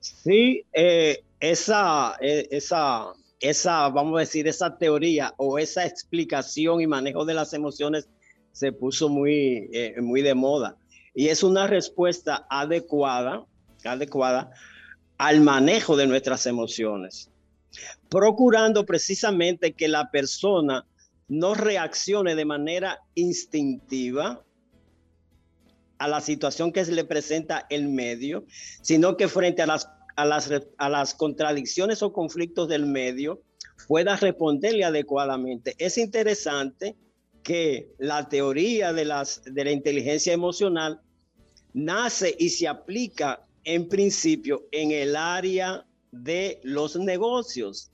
Sí, 0.00 0.64
eh, 0.72 1.22
esa, 1.38 2.16
esa, 2.20 3.12
esa, 3.38 3.88
vamos 3.88 4.16
a 4.16 4.20
decir, 4.20 4.48
esa 4.48 4.76
teoría 4.76 5.34
o 5.36 5.58
esa 5.58 5.86
explicación 5.86 6.80
y 6.80 6.86
manejo 6.86 7.24
de 7.24 7.34
las 7.34 7.52
emociones 7.52 8.08
se 8.52 8.72
puso 8.72 9.08
muy, 9.08 9.70
muy 10.00 10.22
de 10.22 10.34
moda 10.34 10.76
y 11.14 11.28
es 11.28 11.42
una 11.42 11.66
respuesta 11.66 12.46
adecuada, 12.48 13.44
adecuada 13.84 14.52
al 15.20 15.42
manejo 15.42 15.98
de 15.98 16.06
nuestras 16.06 16.46
emociones, 16.46 17.28
procurando 18.08 18.86
precisamente 18.86 19.74
que 19.74 19.86
la 19.86 20.10
persona 20.10 20.86
no 21.28 21.52
reaccione 21.52 22.34
de 22.34 22.46
manera 22.46 23.00
instintiva 23.14 24.42
a 25.98 26.08
la 26.08 26.22
situación 26.22 26.72
que 26.72 26.86
se 26.86 26.92
le 26.92 27.04
presenta 27.04 27.66
el 27.68 27.88
medio, 27.88 28.46
sino 28.80 29.18
que 29.18 29.28
frente 29.28 29.60
a 29.60 29.66
las, 29.66 29.90
a 30.16 30.24
las, 30.24 30.50
a 30.78 30.88
las 30.88 31.12
contradicciones 31.12 32.02
o 32.02 32.14
conflictos 32.14 32.66
del 32.68 32.86
medio 32.86 33.42
pueda 33.88 34.16
responderle 34.16 34.84
adecuadamente. 34.84 35.74
Es 35.76 35.98
interesante 35.98 36.96
que 37.42 37.92
la 37.98 38.26
teoría 38.30 38.94
de, 38.94 39.04
las, 39.04 39.42
de 39.44 39.64
la 39.64 39.70
inteligencia 39.70 40.32
emocional 40.32 41.02
nace 41.74 42.34
y 42.38 42.48
se 42.48 42.68
aplica 42.68 43.44
en 43.64 43.88
principio 43.88 44.66
en 44.72 44.92
el 44.92 45.16
área 45.16 45.86
de 46.12 46.60
los 46.62 46.96
negocios, 46.96 47.90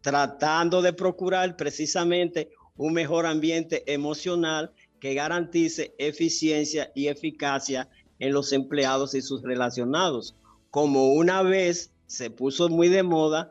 tratando 0.00 0.82
de 0.82 0.92
procurar 0.92 1.56
precisamente 1.56 2.50
un 2.76 2.92
mejor 2.92 3.26
ambiente 3.26 3.82
emocional 3.92 4.72
que 5.00 5.14
garantice 5.14 5.94
eficiencia 5.98 6.90
y 6.94 7.08
eficacia 7.08 7.88
en 8.18 8.32
los 8.32 8.52
empleados 8.52 9.14
y 9.14 9.22
sus 9.22 9.42
relacionados, 9.42 10.34
como 10.70 11.12
una 11.12 11.42
vez 11.42 11.90
se 12.06 12.30
puso 12.30 12.68
muy 12.68 12.88
de 12.88 13.02
moda 13.02 13.50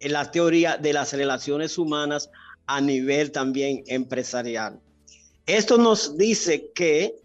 en 0.00 0.12
la 0.12 0.30
teoría 0.30 0.76
de 0.76 0.92
las 0.92 1.12
relaciones 1.12 1.78
humanas 1.78 2.30
a 2.66 2.80
nivel 2.80 3.32
también 3.32 3.82
empresarial. 3.86 4.80
Esto 5.46 5.78
nos 5.78 6.16
dice 6.16 6.70
que 6.74 7.16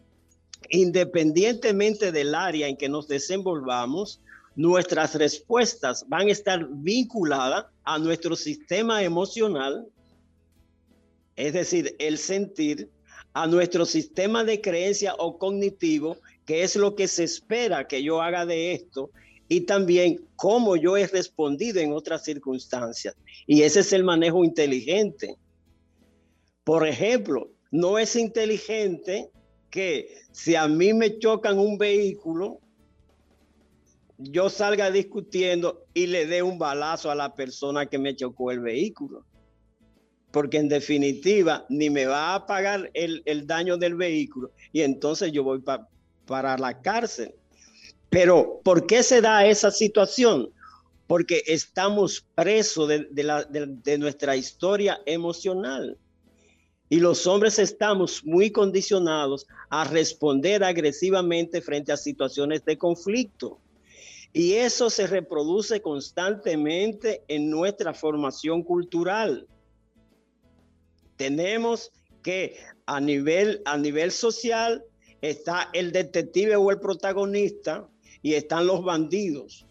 independientemente 0.69 2.11
del 2.11 2.35
área 2.35 2.67
en 2.67 2.77
que 2.77 2.89
nos 2.89 3.07
desenvolvamos, 3.07 4.21
nuestras 4.55 5.15
respuestas 5.15 6.05
van 6.07 6.27
a 6.27 6.31
estar 6.31 6.67
vinculadas 6.69 7.65
a 7.83 7.97
nuestro 7.97 8.35
sistema 8.35 9.03
emocional, 9.03 9.87
es 11.35 11.53
decir, 11.53 11.95
el 11.99 12.17
sentir, 12.17 12.89
a 13.33 13.47
nuestro 13.47 13.85
sistema 13.85 14.43
de 14.43 14.61
creencia 14.61 15.15
o 15.17 15.39
cognitivo, 15.39 16.17
que 16.45 16.63
es 16.63 16.75
lo 16.75 16.95
que 16.95 17.07
se 17.07 17.23
espera 17.23 17.87
que 17.87 18.03
yo 18.03 18.21
haga 18.21 18.45
de 18.45 18.73
esto, 18.73 19.09
y 19.49 19.61
también 19.61 20.25
cómo 20.35 20.75
yo 20.75 20.97
he 20.97 21.07
respondido 21.07 21.79
en 21.79 21.93
otras 21.93 22.23
circunstancias. 22.23 23.15
Y 23.45 23.63
ese 23.63 23.81
es 23.81 23.91
el 23.93 24.03
manejo 24.03 24.43
inteligente. 24.43 25.35
Por 26.63 26.87
ejemplo, 26.87 27.49
no 27.71 27.97
es 27.97 28.15
inteligente 28.15 29.31
que 29.73 30.21
si 30.31 30.55
a 30.55 30.67
mí 30.67 30.93
me 30.93 31.17
chocan 31.17 31.57
un 31.57 31.79
vehículo, 31.79 32.59
yo 34.19 34.47
salga 34.47 34.91
discutiendo 34.91 35.87
y 35.95 36.05
le 36.05 36.27
dé 36.27 36.43
un 36.43 36.59
balazo 36.59 37.09
a 37.09 37.15
la 37.15 37.33
persona 37.33 37.87
que 37.87 37.97
me 37.97 38.15
chocó 38.15 38.51
el 38.51 38.59
vehículo. 38.59 39.25
Porque 40.29 40.57
en 40.57 40.69
definitiva 40.69 41.65
ni 41.69 41.89
me 41.89 42.05
va 42.05 42.35
a 42.35 42.45
pagar 42.45 42.91
el, 42.93 43.47
daño 43.47 43.77
del 43.77 43.95
vehículo 43.95 44.51
y 44.71 44.81
entonces 44.81 45.31
yo 45.31 45.43
voy 45.43 45.63
para 46.27 46.57
la 46.59 46.79
cárcel. 46.79 47.33
Pero 48.11 48.61
¿por 48.63 48.85
qué 48.85 49.01
se 49.01 49.21
da 49.21 49.47
esa 49.47 49.71
situación? 49.71 50.51
Porque 51.07 51.41
estamos 51.47 52.27
presos 52.35 52.87
de 52.87 53.97
nuestra 53.97 54.35
historia 54.35 55.01
emocional. 55.07 55.97
Y 56.93 56.99
los 56.99 57.25
hombres 57.25 57.57
estamos 57.57 58.23
muy 58.23 58.51
condicionados 58.51 59.47
a 59.71 59.83
responder 59.83 60.63
agresivamente 60.63 61.59
frente 61.59 61.91
a 61.91 61.97
situaciones 61.97 62.63
de 62.65 62.77
conflicto. 62.77 63.59
Y 64.31 64.53
eso 64.53 64.91
se 64.91 65.07
reproduce 65.07 65.81
constantemente 65.81 67.23
en 67.27 67.49
nuestra 67.49 67.95
formación 67.95 68.61
cultural. 68.61 69.47
Tenemos 71.15 71.91
que 72.21 72.57
a 72.85 73.01
nivel, 73.01 73.63
a 73.65 73.75
nivel 73.75 74.11
social 74.11 74.83
está 75.19 75.71
el 75.73 75.91
detective 75.93 76.55
o 76.57 76.69
el 76.69 76.79
protagonista 76.79 77.89
y 78.21 78.35
están 78.35 78.67
los 78.67 78.83
bandidos. 78.83 79.65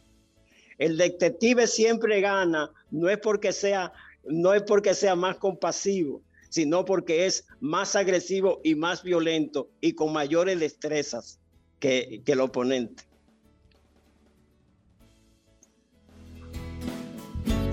El 0.76 0.96
detective 0.96 1.68
siempre 1.68 2.20
gana, 2.20 2.72
no 2.90 3.08
es 3.08 3.18
porque 3.18 3.52
sea, 3.52 3.92
no 4.24 4.52
es 4.54 4.62
porque 4.62 4.92
sea 4.92 5.14
más 5.14 5.36
compasivo, 5.36 6.20
sino 6.52 6.84
porque 6.84 7.24
es 7.24 7.46
más 7.60 7.96
agresivo 7.96 8.60
y 8.62 8.74
más 8.74 9.02
violento 9.02 9.70
y 9.80 9.94
con 9.94 10.12
mayores 10.12 10.60
destrezas 10.60 11.40
que, 11.80 12.20
que 12.26 12.32
el 12.32 12.40
oponente. 12.40 13.04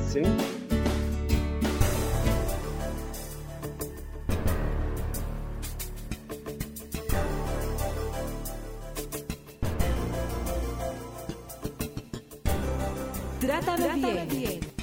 ¿Sí? 0.10 0.22
Trátame, 13.42 14.26
bien. 14.26 14.79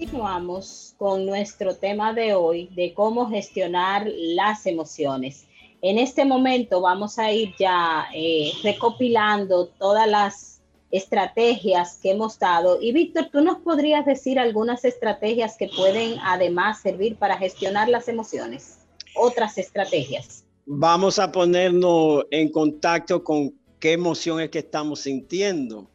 Continuamos 0.00 0.94
con 0.96 1.26
nuestro 1.26 1.76
tema 1.76 2.14
de 2.14 2.32
hoy 2.32 2.70
de 2.74 2.94
cómo 2.94 3.28
gestionar 3.28 4.10
las 4.16 4.64
emociones. 4.64 5.44
En 5.82 5.98
este 5.98 6.24
momento 6.24 6.80
vamos 6.80 7.18
a 7.18 7.30
ir 7.30 7.54
ya 7.58 8.06
eh, 8.14 8.50
recopilando 8.62 9.66
todas 9.66 10.08
las 10.08 10.62
estrategias 10.90 11.98
que 12.02 12.12
hemos 12.12 12.38
dado. 12.38 12.80
Y 12.80 12.92
Víctor, 12.92 13.28
¿tú 13.30 13.42
nos 13.42 13.58
podrías 13.58 14.06
decir 14.06 14.38
algunas 14.38 14.86
estrategias 14.86 15.58
que 15.58 15.68
pueden 15.68 16.18
además 16.24 16.80
servir 16.80 17.16
para 17.16 17.36
gestionar 17.36 17.90
las 17.90 18.08
emociones? 18.08 18.78
Otras 19.14 19.58
estrategias. 19.58 20.46
Vamos 20.64 21.18
a 21.18 21.30
ponernos 21.30 22.24
en 22.30 22.50
contacto 22.50 23.22
con 23.22 23.52
qué 23.78 23.92
emoción 23.92 24.40
es 24.40 24.48
que 24.48 24.60
estamos 24.60 25.00
sintiendo, 25.00 25.90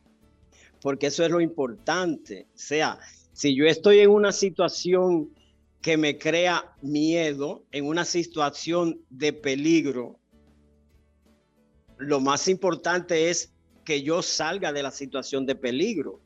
porque 0.79 1.07
eso 1.07 1.25
es 1.25 1.31
lo 1.31 1.41
importante. 1.41 2.45
O 2.53 2.57
sea, 2.59 2.99
si 3.35 3.53
yo 3.53 3.65
estoy 3.65 3.99
en 3.99 4.11
una 4.11 4.31
situación 4.31 5.29
que 5.81 5.97
me 5.97 6.17
crea 6.17 6.73
miedo 6.81 7.65
en 7.73 7.85
una 7.85 8.05
situación 8.05 9.01
de 9.09 9.33
peligro, 9.33 10.17
lo 11.97 12.21
más 12.21 12.47
importante 12.47 13.29
es 13.29 13.51
que 13.83 14.01
yo 14.03 14.21
salga 14.21 14.71
de 14.71 14.83
la 14.83 14.91
situación 14.91 15.45
de 15.45 15.55
peligro. 15.55 16.21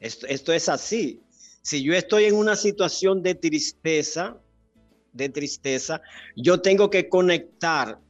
Esto, 0.00 0.26
esto 0.28 0.54
es 0.54 0.70
así. 0.70 1.20
Si 1.60 1.82
yo 1.82 1.92
estoy 1.92 2.24
en 2.24 2.36
una 2.36 2.56
situación 2.56 3.22
de 3.22 3.34
tristeza, 3.34 4.40
de 5.12 5.28
tristeza, 5.28 6.00
yo 6.36 6.62
tengo 6.62 6.88
que 6.88 7.10
conectar, 7.10 8.00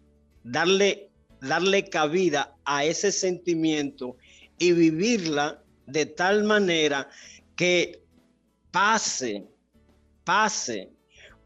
darle, 0.45 1.11
darle 1.41 1.89
cabida 1.89 2.55
a 2.65 2.85
ese 2.85 3.11
sentimiento 3.11 4.17
y 4.57 4.71
vivirla 4.71 5.65
de 5.87 6.07
tal 6.07 6.45
manera 6.45 7.09
que 7.57 8.03
pase, 8.71 9.45
pase. 10.25 10.91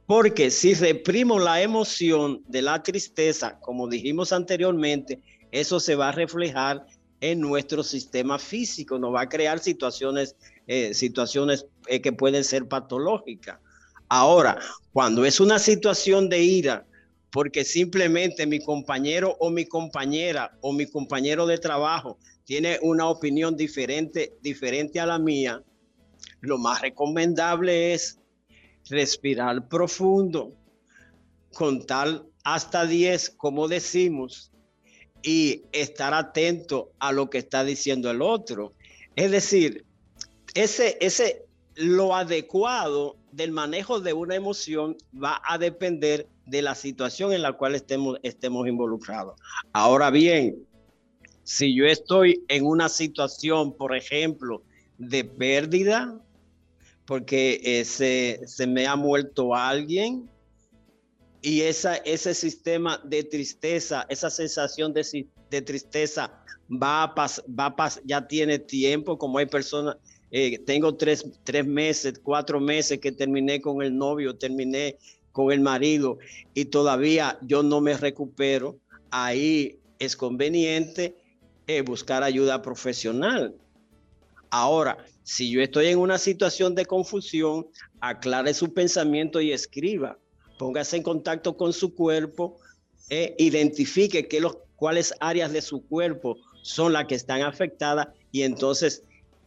Porque 0.06 0.50
si 0.50 0.74
reprimo 0.74 1.38
la 1.38 1.62
emoción 1.62 2.42
de 2.48 2.62
la 2.62 2.82
tristeza, 2.82 3.61
como 3.61 3.88
dijimos 3.88 4.32
anteriormente, 4.32 5.22
eso 5.52 5.78
se 5.78 5.94
va 5.94 6.08
a 6.08 6.12
reflejar 6.12 6.84
en 7.20 7.40
nuestro 7.40 7.84
sistema 7.84 8.38
físico, 8.38 8.98
nos 8.98 9.14
va 9.14 9.22
a 9.22 9.28
crear 9.28 9.61
situaciones, 9.61 10.34
eh, 10.66 10.94
situaciones 10.94 11.66
eh, 11.86 12.00
que 12.00 12.12
pueden 12.12 12.42
ser 12.42 12.66
patológicas. 12.66 13.58
Ahora, 14.08 14.58
cuando 14.92 15.24
es 15.24 15.38
una 15.38 15.61
situación 15.61 16.28
de 16.28 16.42
ira, 16.42 16.86
porque 17.30 17.64
simplemente 17.64 18.46
mi 18.46 18.58
compañero 18.58 19.36
o 19.38 19.50
mi 19.50 19.66
compañera 19.66 20.58
o 20.61 20.72
mi 20.72 20.86
compañero 20.86 21.46
de 21.46 21.58
trabajo 21.58 22.18
tiene 22.44 22.78
una 22.82 23.08
opinión 23.08 23.56
diferente, 23.56 24.36
diferente 24.42 24.98
a 24.98 25.06
la 25.06 25.20
mía, 25.20 25.62
lo 26.41 26.59
más 26.59 26.80
recomendable 26.80 27.95
es 27.95 28.18
respirar 28.88 29.68
profundo, 29.68 30.55
contar 31.53 32.24
hasta 32.45 32.86
10, 32.86 33.30
como 33.30 33.68
decimos, 33.68 34.51
y 35.22 35.64
estar 35.72 36.14
atento 36.14 36.93
a 36.99 37.12
lo 37.12 37.28
que 37.28 37.38
está 37.38 37.64
diciendo 37.64 38.11
el 38.11 38.22
otro. 38.22 38.74
Es 39.16 39.30
decir, 39.30 39.84
ese, 40.55 40.97
ese, 41.01 41.45
lo 41.74 42.14
adecuado 42.14 43.16
del 43.32 43.53
manejo 43.53 44.01
de 44.01 44.12
una 44.12 44.34
emoción 44.34 44.97
va 45.12 45.41
a 45.47 45.59
depender 45.59 46.28
de 46.47 46.62
la 46.62 46.74
situación 46.74 47.32
en 47.32 47.43
la 47.43 47.53
cual 47.53 47.74
estemos, 47.74 48.18
estemos 48.22 48.66
involucrados. 48.66 49.38
Ahora 49.72 50.11
bien, 50.11 50.66
si 51.45 51.74
yo 51.74 51.84
estoy 51.86 52.45
en 52.49 52.66
una 52.66 52.88
situación, 52.88 53.76
por 53.76 53.95
ejemplo, 53.95 54.62
de 54.99 55.24
pérdida, 55.24 56.20
porque 57.11 57.82
se, 57.84 58.40
se 58.46 58.68
me 58.68 58.86
ha 58.86 58.94
muerto 58.94 59.52
alguien, 59.52 60.30
y 61.42 61.62
esa, 61.62 61.96
ese 61.96 62.34
sistema 62.34 63.00
de 63.02 63.24
tristeza, 63.24 64.06
esa 64.08 64.30
sensación 64.30 64.92
de, 64.92 65.26
de 65.50 65.61
tristeza 65.61 66.32
va 66.70 67.02
a 67.02 67.12
pasar, 67.12 67.44
va 67.48 67.74
ya 68.04 68.28
tiene 68.28 68.61
tiempo, 68.61 69.18
como 69.18 69.38
hay 69.38 69.46
personas, 69.46 69.96
eh, 70.30 70.61
tengo 70.61 70.94
tres, 70.94 71.28
tres 71.42 71.66
meses, 71.66 72.14
cuatro 72.22 72.61
meses 72.61 73.00
que 73.00 73.11
terminé 73.11 73.61
con 73.61 73.82
el 73.82 73.96
novio, 73.96 74.36
terminé 74.36 74.96
con 75.32 75.50
el 75.50 75.58
marido 75.58 76.16
y 76.54 76.66
todavía 76.66 77.40
yo 77.42 77.64
no 77.64 77.80
me 77.80 77.96
recupero, 77.96 78.78
ahí 79.11 79.80
es 79.98 80.14
conveniente 80.14 81.16
eh, 81.66 81.82
buscar 81.82 82.22
ayuda 82.22 82.62
profesional. 82.62 83.56
Ahora, 84.48 84.98
si 85.23 85.51
yo 85.51 85.61
estoy 85.61 85.87
en 85.87 85.99
una 85.99 86.18
situación 86.18 86.75
de 86.75 86.87
confusión, 86.87 87.66
aclare 88.01 88.55
su 88.55 88.73
pensamiento 88.73 89.41
y 89.41 89.53
escriba 89.53 90.18
póngase 90.61 90.99
en 90.99 91.03
contacto 91.03 91.57
con 91.57 91.73
su 91.73 91.95
cuerpo, 91.95 92.59
e 93.09 93.35
identifique 93.39 94.29
qué 94.29 94.41
los, 94.41 94.59
cuáles 94.77 95.14
áreas 95.18 95.51
de 95.53 95.62
su 95.62 95.87
cuerpo 95.87 96.37
son 96.62 96.93
las 96.93 97.07
que 97.07 97.14
están 97.14 97.41
afectadas 97.41 98.09
y 98.31 98.43
entonces 98.43 99.03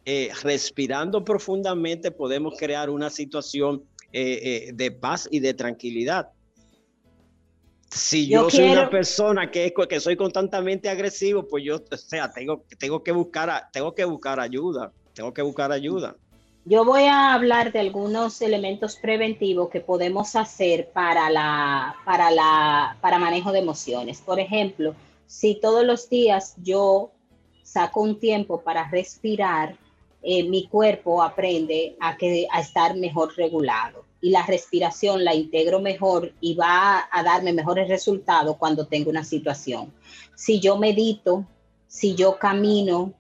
eh, 0.06 0.32
respirando 0.42 1.24
profundamente 1.24 2.10
podemos 2.10 2.56
crear 2.58 2.90
una 2.90 3.12
situación 3.12 3.84
eh, 4.12 4.72
de 4.74 4.92
paz 4.92 5.30
y 5.30 5.40
de 5.40 5.54
tranquilidad. 5.54 6.30
Si 7.92 8.28
yo, 8.28 8.50
soy 8.50 8.72
una 8.72 8.90
persona 8.90 9.52
que, 9.52 9.72
que 9.88 10.00
soy 10.00 10.16
constantemente 10.18 10.90
agresivo, 10.90 11.48
pues 11.48 11.64
yo, 11.64 11.76
o 11.76 11.98
sea, 11.98 12.32
tengo, 12.32 12.66
tengo, 12.80 13.04
que 13.04 13.12
buscar, 13.12 13.70
tengo 13.72 13.94
que 13.94 14.04
buscar 14.04 14.40
ayuda, 14.40 14.92
tengo 15.14 15.34
que 15.34 15.42
buscar 15.42 15.72
ayuda. 15.72 16.16
Yo 16.66 16.86
voy 16.86 17.04
a 17.04 17.34
hablar 17.34 17.74
de 17.74 17.80
algunos 17.80 18.42
elementos 18.42 18.96
preventivos 18.96 19.70
que 19.70 19.82
podemos 19.82 20.36
hacer 20.36 20.90
para, 20.94 21.30
la, 21.30 21.96
para, 22.06 22.32
la, 22.32 22.98
para 23.02 23.20
manejo 23.20 23.52
de 23.52 23.60
emociones. 23.60 24.22
Por 24.22 24.40
ejemplo, 24.40 24.96
si 25.28 25.56
todos 25.56 25.86
los 25.86 26.10
días 26.10 26.56
yo 26.64 27.12
saco 27.64 28.02
un 28.02 28.18
tiempo 28.18 28.62
para 28.62 28.90
respirar, 28.90 29.76
eh, 30.22 30.48
mi 30.48 30.68
cuerpo 30.68 31.22
aprende 31.22 31.98
a, 32.00 32.16
que, 32.16 32.48
a 32.50 32.62
estar 32.62 32.96
mejor 32.96 33.36
regulado 33.36 34.06
y 34.22 34.30
la 34.30 34.46
respiración 34.46 35.26
la 35.26 35.36
integro 35.36 35.82
mejor 35.82 36.32
y 36.40 36.56
va 36.56 37.10
a 37.12 37.24
darme 37.24 37.52
mejores 37.52 37.90
resultados 37.90 38.56
cuando 38.56 38.88
tengo 38.88 39.10
una 39.10 39.26
situación. 39.26 39.92
Si 40.34 40.62
yo 40.62 40.78
medito, 40.78 41.46
si 41.88 42.16
yo 42.16 42.38
camino, 42.40 43.12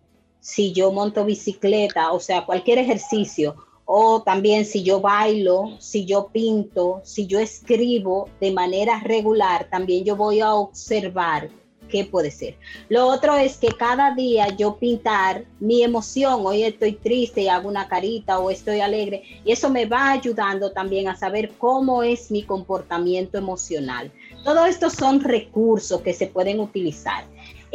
si 0.43 0.73
yo 0.73 0.91
monto 0.91 1.23
bicicleta, 1.23 2.11
o 2.11 2.19
sea, 2.19 2.45
cualquier 2.45 2.77
ejercicio, 2.77 3.55
o 3.85 4.23
también 4.23 4.65
si 4.65 4.83
yo 4.83 4.99
bailo, 4.99 5.77
si 5.79 6.05
yo 6.05 6.27
pinto, 6.33 6.99
si 7.05 7.27
yo 7.27 7.39
escribo 7.39 8.27
de 8.41 8.51
manera 8.51 8.99
regular, 8.99 9.69
también 9.69 10.03
yo 10.03 10.17
voy 10.17 10.41
a 10.41 10.53
observar 10.53 11.49
qué 11.87 12.03
puede 12.03 12.29
ser. 12.29 12.57
Lo 12.89 13.07
otro 13.07 13.37
es 13.37 13.55
que 13.55 13.69
cada 13.69 14.13
día 14.15 14.49
yo 14.49 14.75
pintar 14.75 15.45
mi 15.61 15.81
emoción, 15.81 16.45
hoy 16.45 16.63
estoy 16.63 16.93
triste 16.93 17.43
y 17.43 17.47
hago 17.47 17.69
una 17.69 17.87
carita 17.87 18.39
o 18.39 18.49
estoy 18.49 18.81
alegre, 18.81 19.23
y 19.45 19.53
eso 19.53 19.69
me 19.69 19.85
va 19.85 20.11
ayudando 20.11 20.73
también 20.73 21.07
a 21.07 21.15
saber 21.15 21.51
cómo 21.57 22.03
es 22.03 22.31
mi 22.31 22.43
comportamiento 22.43 23.37
emocional. 23.37 24.11
Todo 24.43 24.65
esto 24.65 24.89
son 24.89 25.21
recursos 25.21 26.01
que 26.01 26.13
se 26.13 26.27
pueden 26.27 26.59
utilizar. 26.59 27.23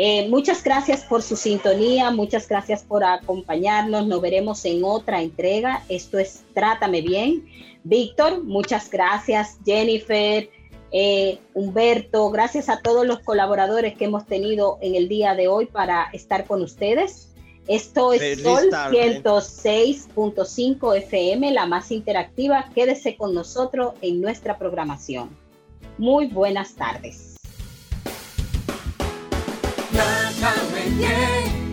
Eh, 0.00 0.28
muchas 0.28 0.62
gracias 0.62 1.02
por 1.02 1.22
su 1.22 1.34
sintonía, 1.34 2.12
muchas 2.12 2.48
gracias 2.48 2.84
por 2.84 3.02
acompañarnos. 3.02 4.06
Nos 4.06 4.20
veremos 4.20 4.64
en 4.64 4.84
otra 4.84 5.20
entrega. 5.20 5.82
Esto 5.88 6.20
es 6.20 6.44
Trátame 6.54 7.02
Bien. 7.02 7.44
Víctor, 7.82 8.44
muchas 8.44 8.88
gracias. 8.90 9.58
Jennifer, 9.66 10.48
eh, 10.92 11.40
Humberto, 11.52 12.30
gracias 12.30 12.68
a 12.68 12.80
todos 12.80 13.04
los 13.08 13.18
colaboradores 13.18 13.96
que 13.96 14.04
hemos 14.04 14.24
tenido 14.24 14.78
en 14.82 14.94
el 14.94 15.08
día 15.08 15.34
de 15.34 15.48
hoy 15.48 15.66
para 15.66 16.10
estar 16.12 16.46
con 16.46 16.62
ustedes. 16.62 17.34
Esto 17.66 18.12
es 18.12 18.40
Sol 18.40 18.70
106.5 18.70 20.96
FM, 20.96 21.50
la 21.50 21.66
más 21.66 21.90
interactiva. 21.90 22.70
Quédese 22.72 23.16
con 23.16 23.34
nosotros 23.34 23.94
en 24.00 24.20
nuestra 24.20 24.58
programación. 24.58 25.36
Muy 25.98 26.28
buenas 26.28 26.76
tardes. 26.76 27.37
yeah. 30.98 31.67